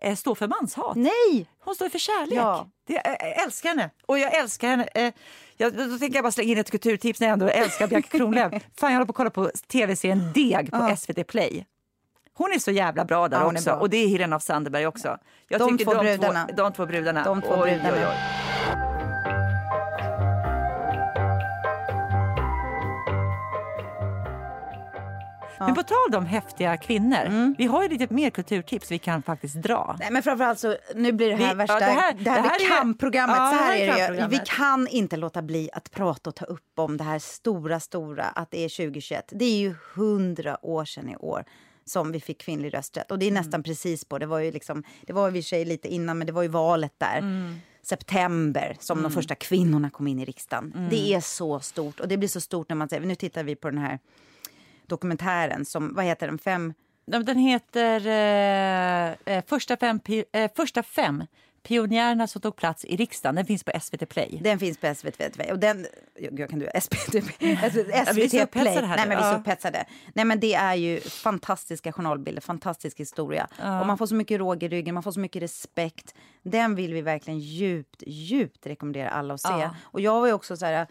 [0.00, 0.96] eh, stå för manshat.
[0.96, 1.50] Nej!
[1.64, 2.38] Hon står för kärlek.
[2.38, 2.66] Ja.
[2.86, 3.90] Det, jag, jag älskar henne.
[4.06, 4.88] Och jag älskar henne.
[4.94, 5.12] Eh,
[5.56, 8.52] jag, då tänker jag bara slänga in ett kulturtips när jag ändå älskar Bianca Kronlöf.
[8.76, 10.96] Fan, jag håller på att kolla på tv-serien Deg på Ja.
[10.96, 11.66] SVT Play.
[12.34, 13.64] Hon är så jävla bra där Ja, också.
[13.64, 13.74] bra.
[13.74, 15.18] Och det är Helena af Sanderberg också.
[15.48, 16.46] Jag De tycker två brudarna.
[16.46, 17.24] Två, de två brudarna.
[17.24, 17.96] De två Oj, brudarna.
[17.96, 18.87] oj, oj.
[25.58, 27.54] Men på tal om häftiga kvinnor, Mm.
[27.58, 29.96] vi har ju lite mer kulturtips vi kan faktiskt dra.
[30.00, 32.48] Nej, men framförallt så, nu blir det här Vi- värsta, det här- det här, det
[32.48, 33.36] här är- kampprogrammet.
[33.38, 34.28] ja, så här är det ju.
[34.28, 38.24] Vi kan inte låta bli att prata och ta upp om det här stora, stora,
[38.24, 39.32] att det är 2021.
[39.32, 41.44] Det är ju hundra år sedan i år
[41.84, 43.10] som vi fick kvinnlig rösträtt.
[43.10, 43.40] Och det är Mm.
[43.42, 46.18] nästan precis på, det var ju liksom, det var i och för sig lite innan,
[46.18, 47.18] men det var ju valet där.
[47.18, 47.56] Mm.
[47.82, 50.72] September som de första kvinnorna kom in i riksdagen.
[50.76, 50.88] Mm.
[50.90, 52.00] Det är så stort.
[52.00, 53.98] Och det blir så stort när man säger, nu tittar vi på den här
[54.88, 56.74] dokumentären som, vad heter den, fem...
[57.04, 60.00] Ja, Den heter eh, eh, första, fem,
[60.32, 61.24] eh, första fem
[61.62, 63.34] Pionjärerna som tog plats i riksdagen.
[63.34, 64.38] Den finns på SVT Play.
[64.42, 65.52] Den finns på SVT Play.
[65.52, 65.86] Och den,
[66.18, 68.74] jag kan du SVT, SVT vi är så Play.
[68.82, 69.38] här Nej, men vi är så Ja.
[69.38, 69.84] upphetsade.
[70.14, 73.48] Nej, men det är ju fantastiska journalbilder, fantastisk historia.
[73.80, 76.14] Och man får så mycket råg i ryggen, man får så mycket respekt.
[76.42, 79.48] Den vill vi verkligen djupt, djupt rekommendera alla att se.
[79.48, 79.74] Ja.
[79.82, 80.86] Och jag var också så här...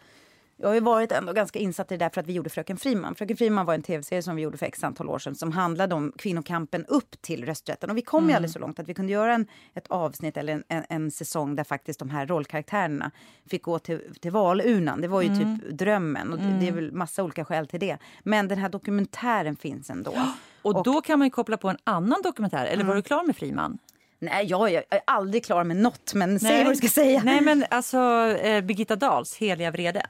[0.59, 2.77] Jag har ju varit ändå ganska insatt i det där för att vi gjorde Fröken
[2.77, 3.15] Friman.
[3.15, 5.95] Fröken Friman var en tv-serie som vi gjorde för x antal år sedan som handlade
[5.95, 7.89] om kvinnokampen upp till rösträtten.
[7.89, 10.53] Och vi kom ju aldrig så långt att vi kunde göra en, ett avsnitt eller
[10.53, 13.11] en, en, en säsong där faktiskt de här rollkaraktärerna
[13.49, 15.01] fick gå till, till valurnan.
[15.01, 17.97] Det var ju typ drömmen och det, det är väl massa olika skäl till det.
[18.23, 20.13] Men den här dokumentären finns ändå.
[20.61, 22.65] Och, då kan man ju koppla på en annan dokumentär.
[22.65, 22.87] Eller Mm.
[22.87, 23.77] var du klar med Friman?
[24.19, 27.21] Nej, jag, jag är aldrig klar med något, men säg vad du ska säga.
[27.23, 27.97] Nej, men alltså
[28.41, 30.05] eh, Birgitta Dahls Heliga vrede.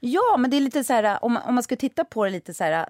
[0.00, 2.30] Ja, men det är lite så här, om man, om man ska titta på det
[2.30, 2.88] lite så här,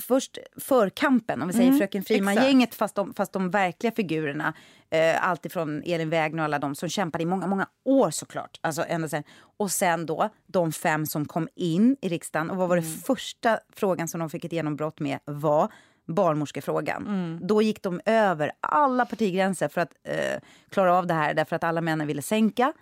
[0.00, 4.54] först förkampen, om vi säger Fröken Friman-gänget, fast de, fast de verkliga figurerna,
[4.90, 8.58] eh, alltifrån Elin Wägner och alla de som kämpade i många, många år såklart.
[8.60, 9.22] Alltså, ända sen.
[9.56, 12.50] Och sen då de fem som kom in i riksdagen.
[12.50, 15.72] Och vad var det första frågan som de fick ett genombrott med var
[16.06, 17.38] barnmorskefrågan.
[17.42, 20.40] Då gick de över alla partigränser för att eh,
[20.70, 22.72] klara av det här därför att alla männen ville sänka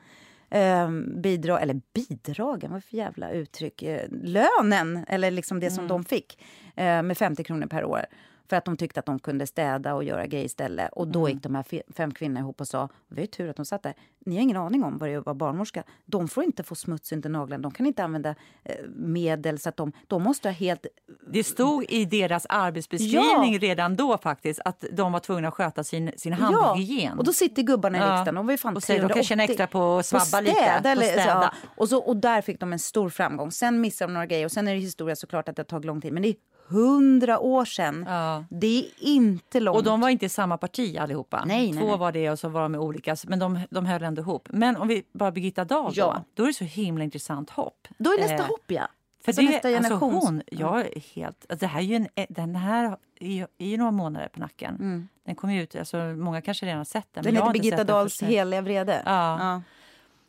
[0.50, 6.04] eh, bidrag, eller bidragen, vad för jävla uttryck, eh, lönen, eller liksom det som de
[6.04, 6.42] fick
[6.76, 8.06] eh, med 50 kronor per år.
[8.48, 10.92] För att de tyckte att de kunde städa och göra grejer istället.
[10.92, 13.50] Och då gick de här fe- fem kvinnorna ihop och sa, det var ju tur
[13.50, 13.94] att de satt där,
[14.24, 15.82] ni har ingen aning om vad det är att vara barnmorska.
[16.06, 19.76] De får inte få smuts inte naglarna, de kan inte använda eh, medel så att
[19.76, 20.86] de, de måste ha helt
[21.32, 23.58] Det stod i deras arbetsbeskrivning Ja.
[23.60, 27.18] redan då faktiskt att de var tvungna att sköta sin, sin handhygien.
[27.18, 28.06] och då sitter gubbarna i Ja.
[28.06, 28.34] riksdagen.
[28.34, 29.28] De var ju fan Och säger, de kan 380.
[29.28, 31.52] känna extra på att svabba På lite, städa, på eller, städa.
[31.62, 31.68] Ja.
[31.76, 33.50] Och, så, och där fick de en stor framgång.
[33.50, 35.84] Sen missade de några grejer och sen är det historia såklart att det har tagit
[35.84, 36.12] lång tid.
[36.12, 36.34] Men det är
[36.68, 38.04] hundra år sedan.
[38.08, 38.44] Ja.
[38.50, 39.76] Det är inte långt.
[39.76, 41.44] Och de var inte i samma parti allihopa.
[41.46, 41.98] Nej, nej, Två nej.
[41.98, 43.16] var det och så var de olika.
[43.26, 44.48] Men de, de höll ändå ihop.
[44.52, 46.04] Men om vi bara Birgitta Dahl Ja.
[46.14, 46.24] då.
[46.34, 47.88] Då är det så himla intressant hopp.
[47.98, 48.88] Då är nästa Eh, hopp, ja.
[49.24, 51.94] För Så det, nästa alltså generations- hon, jag är helt, alltså det här är ju
[51.96, 55.08] en, den här är ju, några månader på nacken.
[55.24, 57.24] Den kom ut, alltså många kanske redan har sett den.
[57.24, 59.02] Den heter Birgitta Dahls heliga vrede.
[59.04, 59.38] Ja.
[59.40, 59.62] Ja.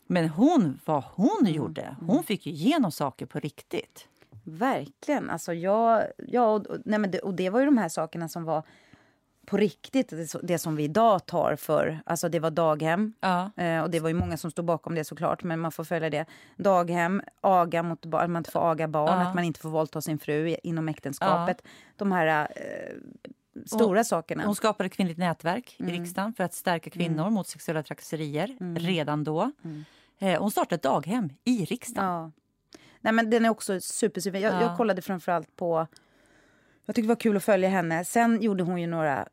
[0.08, 1.54] Men hon, vad hon Mm.
[1.54, 4.08] gjorde, hon fick ju igenom saker på riktigt.
[4.44, 5.30] Verkligen.
[5.30, 8.44] Alltså jag, ja, och- nej men det, och det var ju de här sakerna som
[8.44, 8.64] var
[9.46, 12.00] på riktigt, det, som vi idag tar för...
[12.06, 13.52] Alltså det var daghem, Ja.
[13.58, 16.10] eh, och det var ju många som stod bakom det såklart, men man får följa
[16.10, 16.26] det.
[16.58, 19.28] Daghem, aga mot barn, att man inte får aga barn, Ja.
[19.28, 21.62] att man inte får våldta sin fru inom äktenskapet.
[21.96, 22.96] De här eh,
[23.66, 24.46] stora sakerna.
[24.46, 25.94] Hon skapade kvinnligt nätverk Mm.
[25.94, 29.52] i riksdagen för att stärka kvinnor mot sexuella trakasserier redan då.
[30.20, 32.10] Eh, Hon startade ett daghem i riksdagen.
[32.10, 32.32] Ja.
[33.02, 34.40] Nej, men den är också super, super.
[34.40, 34.62] Jag, Ja.
[34.62, 35.88] jag kollade framförallt på...
[36.86, 38.06] Jag tyckte det var kul att följa henne.
[38.06, 39.28] Sen gjorde hon ju några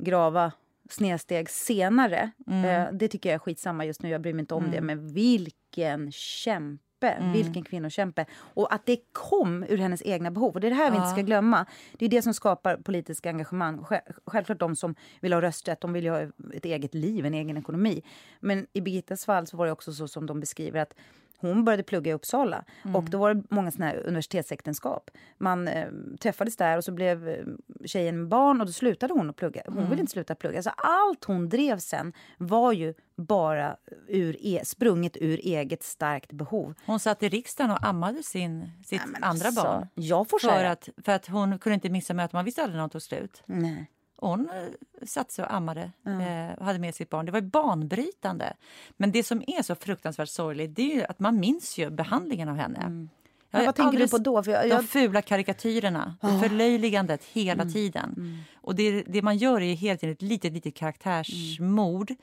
[0.00, 0.52] grava
[0.90, 2.30] snedsteg senare.
[2.46, 2.64] Mm.
[2.64, 4.80] Eh, det tycker jag är skitsamma just nu, jag bryr mig inte om det.
[4.80, 7.08] Men vilken kämpe!
[7.08, 7.32] Mm.
[7.32, 8.26] Vilken kvinnokämpe!
[8.38, 10.54] Och att det kom ur hennes egna behov.
[10.54, 11.66] Och det är det här vi inte ska glömma.
[11.92, 13.78] Det är det som skapar politiskt engagemang.
[13.78, 16.20] Sj- Självklart de som vill ha rösträtt, de vill ha
[16.54, 18.02] ett eget liv, en egen ekonomi.
[18.40, 20.94] Men i Birgittas fall så var det också så som de beskriver att
[21.40, 22.64] hon började plugga i Uppsala
[22.94, 25.10] och då var det många såna här universitetsäktenskap.
[25.38, 25.88] Man eh,
[26.20, 27.44] träffades där och så blev eh,
[27.84, 29.62] tjejen barn och då slutade hon att plugga.
[29.66, 30.62] Hon ville inte sluta plugga.
[30.62, 33.76] Så allt hon drev sen var ju bara
[34.08, 36.74] ur e- sprunget ur eget starkt behov.
[36.86, 39.88] Hon satt i riksdagen och ammade sin, sitt men andra alltså, barn.
[39.94, 42.38] Jag får För att, för att hon kunde inte missa möten.
[42.38, 43.42] Man visste aldrig när hon tog slut.
[43.46, 43.90] Nej.
[44.20, 47.26] Hon eh, satt sig och ammade eh, och hade med sitt barn.
[47.26, 48.52] Det var banbrytande.
[48.96, 52.48] Men det som är så fruktansvärt sorgligt det är ju att man minns ju behandlingen
[52.48, 52.78] av henne.
[52.80, 53.08] Jag Mm.
[53.52, 54.42] Är vad tänker du på då?
[54.42, 58.38] För jag, De jag, fula karikatyrerna, det förlöjligandet hela tiden.
[58.54, 62.14] Och det, det man gör är hela tiden ett litet, litet karaktärsmord.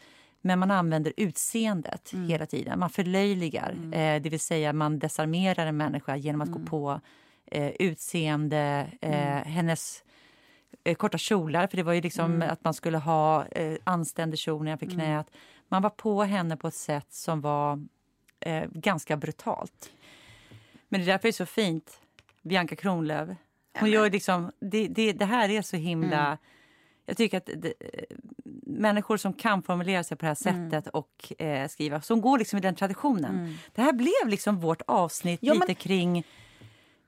[0.42, 2.80] Men man använder utseendet hela tiden.
[2.80, 7.02] Man förlöjligar, eh, det vill säga man desarmerar en människa genom att gå på
[7.46, 10.07] eh, utseende, eh, hennes eh,
[10.98, 14.86] korta kjolar, för det var ju liksom att man skulle ha eh, anständig kjol nedanför
[14.86, 15.28] knät.
[15.68, 17.86] Man var på henne på ett sätt som var
[18.40, 19.92] eh, ganska brutalt.
[20.90, 22.00] Men det är därför det är så fint,
[22.42, 23.30] Bianca Kronlöf.
[23.80, 26.38] Hon gör liksom, det, det, det här är så himla...
[27.06, 27.74] Jag tycker att det,
[28.64, 32.58] människor som kan formulera sig på det här sättet och eh, skriva, som går liksom
[32.58, 33.58] i den traditionen.
[33.76, 36.24] Det här blev liksom vårt avsnitt Ja, men- lite kring,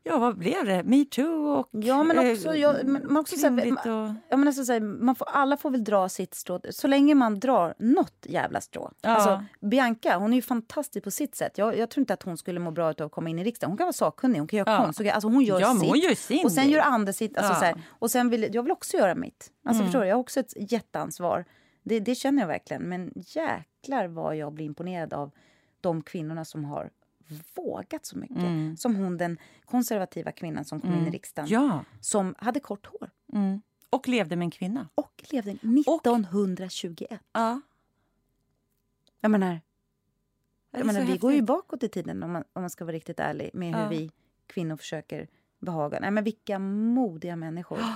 [0.03, 0.83] ja vad blev det?
[0.83, 2.55] Metoo och ja, men eh, också...
[2.55, 4.09] Jag, men, också så här, och...
[4.29, 7.15] Ja, men alltså, så här, man får, alla får väl dra sitt strå, så länge
[7.15, 8.91] man drar något jävla strå.
[9.01, 9.09] Ja.
[9.09, 11.57] Alltså, Bianca hon är ju fantastisk på sitt sätt.
[11.57, 13.71] Jag, jag tror inte att hon skulle må bra av att komma in i riksdagen.
[13.71, 14.83] Hon kan vara sakkunnig, hon kan göra Ja.
[14.83, 15.01] konst.
[15.01, 15.89] Alltså, hon gör Ja, sitt.
[15.89, 17.37] hon gör sin och sen gör andra sitt.
[17.37, 17.59] Alltså, Ja.
[17.59, 19.51] så här, och sen vill jag vill också göra mitt.
[19.65, 20.07] Alltså, förstår du?
[20.07, 21.45] Jag har också ett jätteansvar.
[21.83, 22.83] Det, det känner jag verkligen.
[22.83, 25.31] Men jäklar vad jag blir imponerad av
[25.81, 26.89] de kvinnorna som har
[27.55, 28.37] vågat så mycket.
[28.37, 28.77] Mm.
[28.77, 31.49] Som hon, den konservativa kvinnan som kom in i riksdagen.
[31.49, 31.83] Ja.
[32.01, 33.61] Som hade kort hår Mm.
[33.89, 34.89] Och levde med en kvinna.
[34.95, 37.21] och levde 1921.
[37.33, 37.61] Ja.
[39.21, 39.61] Jag menar,
[40.71, 43.19] jag menar vi går ju bakåt i tiden om man, om man ska vara riktigt
[43.19, 43.89] ärlig med hur Ja.
[43.89, 44.11] vi
[44.47, 45.27] kvinnor försöker
[45.59, 45.99] behaga.
[45.99, 47.79] Nej men vilka modiga människor.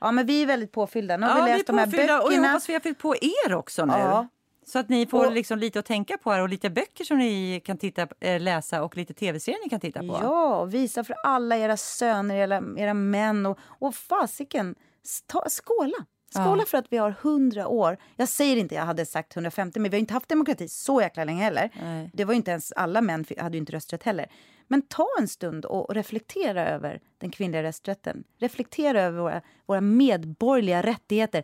[0.00, 1.16] Ja men vi är väldigt påfyllda.
[1.16, 2.48] Nu har Ja, vi vi läst de här påfyllda och jag böckerna.
[2.48, 3.14] hoppas vi har fyllt på
[3.46, 3.92] er också nu.
[3.92, 4.28] Ja.
[4.66, 7.18] Så att ni får Och- liksom lite att tänka på här och lite böcker som
[7.18, 10.18] ni kan titta, eh, läsa och lite tv-serier ni kan titta på.
[10.22, 15.96] Ja, visa för alla era söner, era, era män och, och fasiken, sta- skåla!
[16.34, 16.66] Skåla Ja.
[16.66, 17.96] för att vi har 100 år.
[18.16, 21.24] Jag säger inte jag hade sagt 150, men vi har inte haft demokrati så jäkla
[21.24, 21.70] länge heller.
[21.82, 22.10] Nej.
[22.14, 24.26] Det var ju inte ens alla män hade inte rösträtt heller.
[24.68, 28.24] Men ta en stund och reflektera över den kvinnliga rösträtten.
[28.38, 31.42] Reflektera över våra, våra medborgerliga rättigheter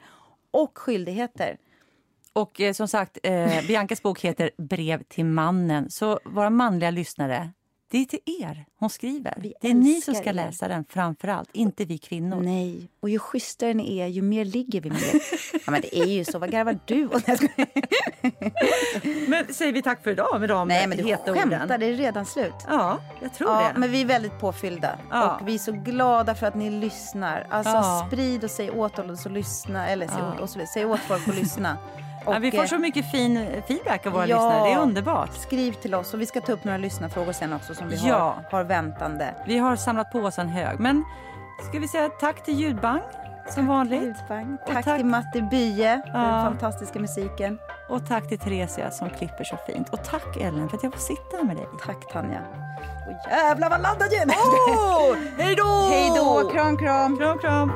[0.51, 1.59] och skyldigheter.
[2.33, 5.91] Och eh, som sagt, eh, Biancas bok heter Brev till mannen.
[5.91, 7.51] Så våra manliga lyssnare,
[7.91, 9.35] det är till er hon skriver.
[9.37, 10.33] Vi det är ni som ska er.
[10.33, 12.41] läsa den framför allt, inte vi kvinnor.
[12.41, 14.99] Nej, och ju schysstare ni är, ju mer ligger vi med.
[15.67, 16.39] Ja, men det är ju så.
[16.39, 17.27] Vad garvar du åt?
[19.29, 21.65] Men säger vi tack för idag med de Nej, men du heta skämtar.
[21.65, 21.81] orden?
[21.81, 22.55] Det är redan slut.
[22.69, 23.81] Ja, jag tror Ja, det.
[23.81, 24.99] men vi är väldigt påfyllda.
[25.11, 25.39] Ja.
[25.41, 27.47] Och vi är så glada för att ni lyssnar.
[27.51, 28.05] Alltså Ja.
[28.07, 29.89] sprid och säg åt oss att lyssna.
[29.89, 30.45] Eller säg, Ja.
[30.45, 31.79] åt, säg åt folk att lyssna.
[32.29, 34.37] Och, ja, vi får eh, så mycket fin feedback av våra Ja.
[34.37, 34.69] lyssnare.
[34.69, 35.35] Det är underbart.
[35.35, 38.19] Skriv till oss och vi ska ta upp några lyssnarfrågor sen också som vi Ja.
[38.51, 39.35] har, har väntande.
[39.47, 40.81] Vi har samlat på oss en hög.
[40.81, 41.05] Men
[41.69, 43.01] ska vi säga tack till Ljudbang
[43.51, 44.03] som vanligt.
[44.03, 44.59] Ljudbang.
[44.67, 47.59] Och Tack, tack- till Matti Bye för den fantastiska musiken.
[47.89, 49.89] Och tack till Theresia som klipper så fint.
[49.89, 51.67] Och tack Ellen för att jag får sitta här med dig.
[51.87, 52.41] Tack Tanja.
[53.07, 54.29] Och jävlar vad laddad jag är!
[54.29, 55.89] Åh, hej då!
[55.91, 56.51] Hej då!
[56.51, 57.17] Kram, kram!
[57.19, 57.73] Kram, kram!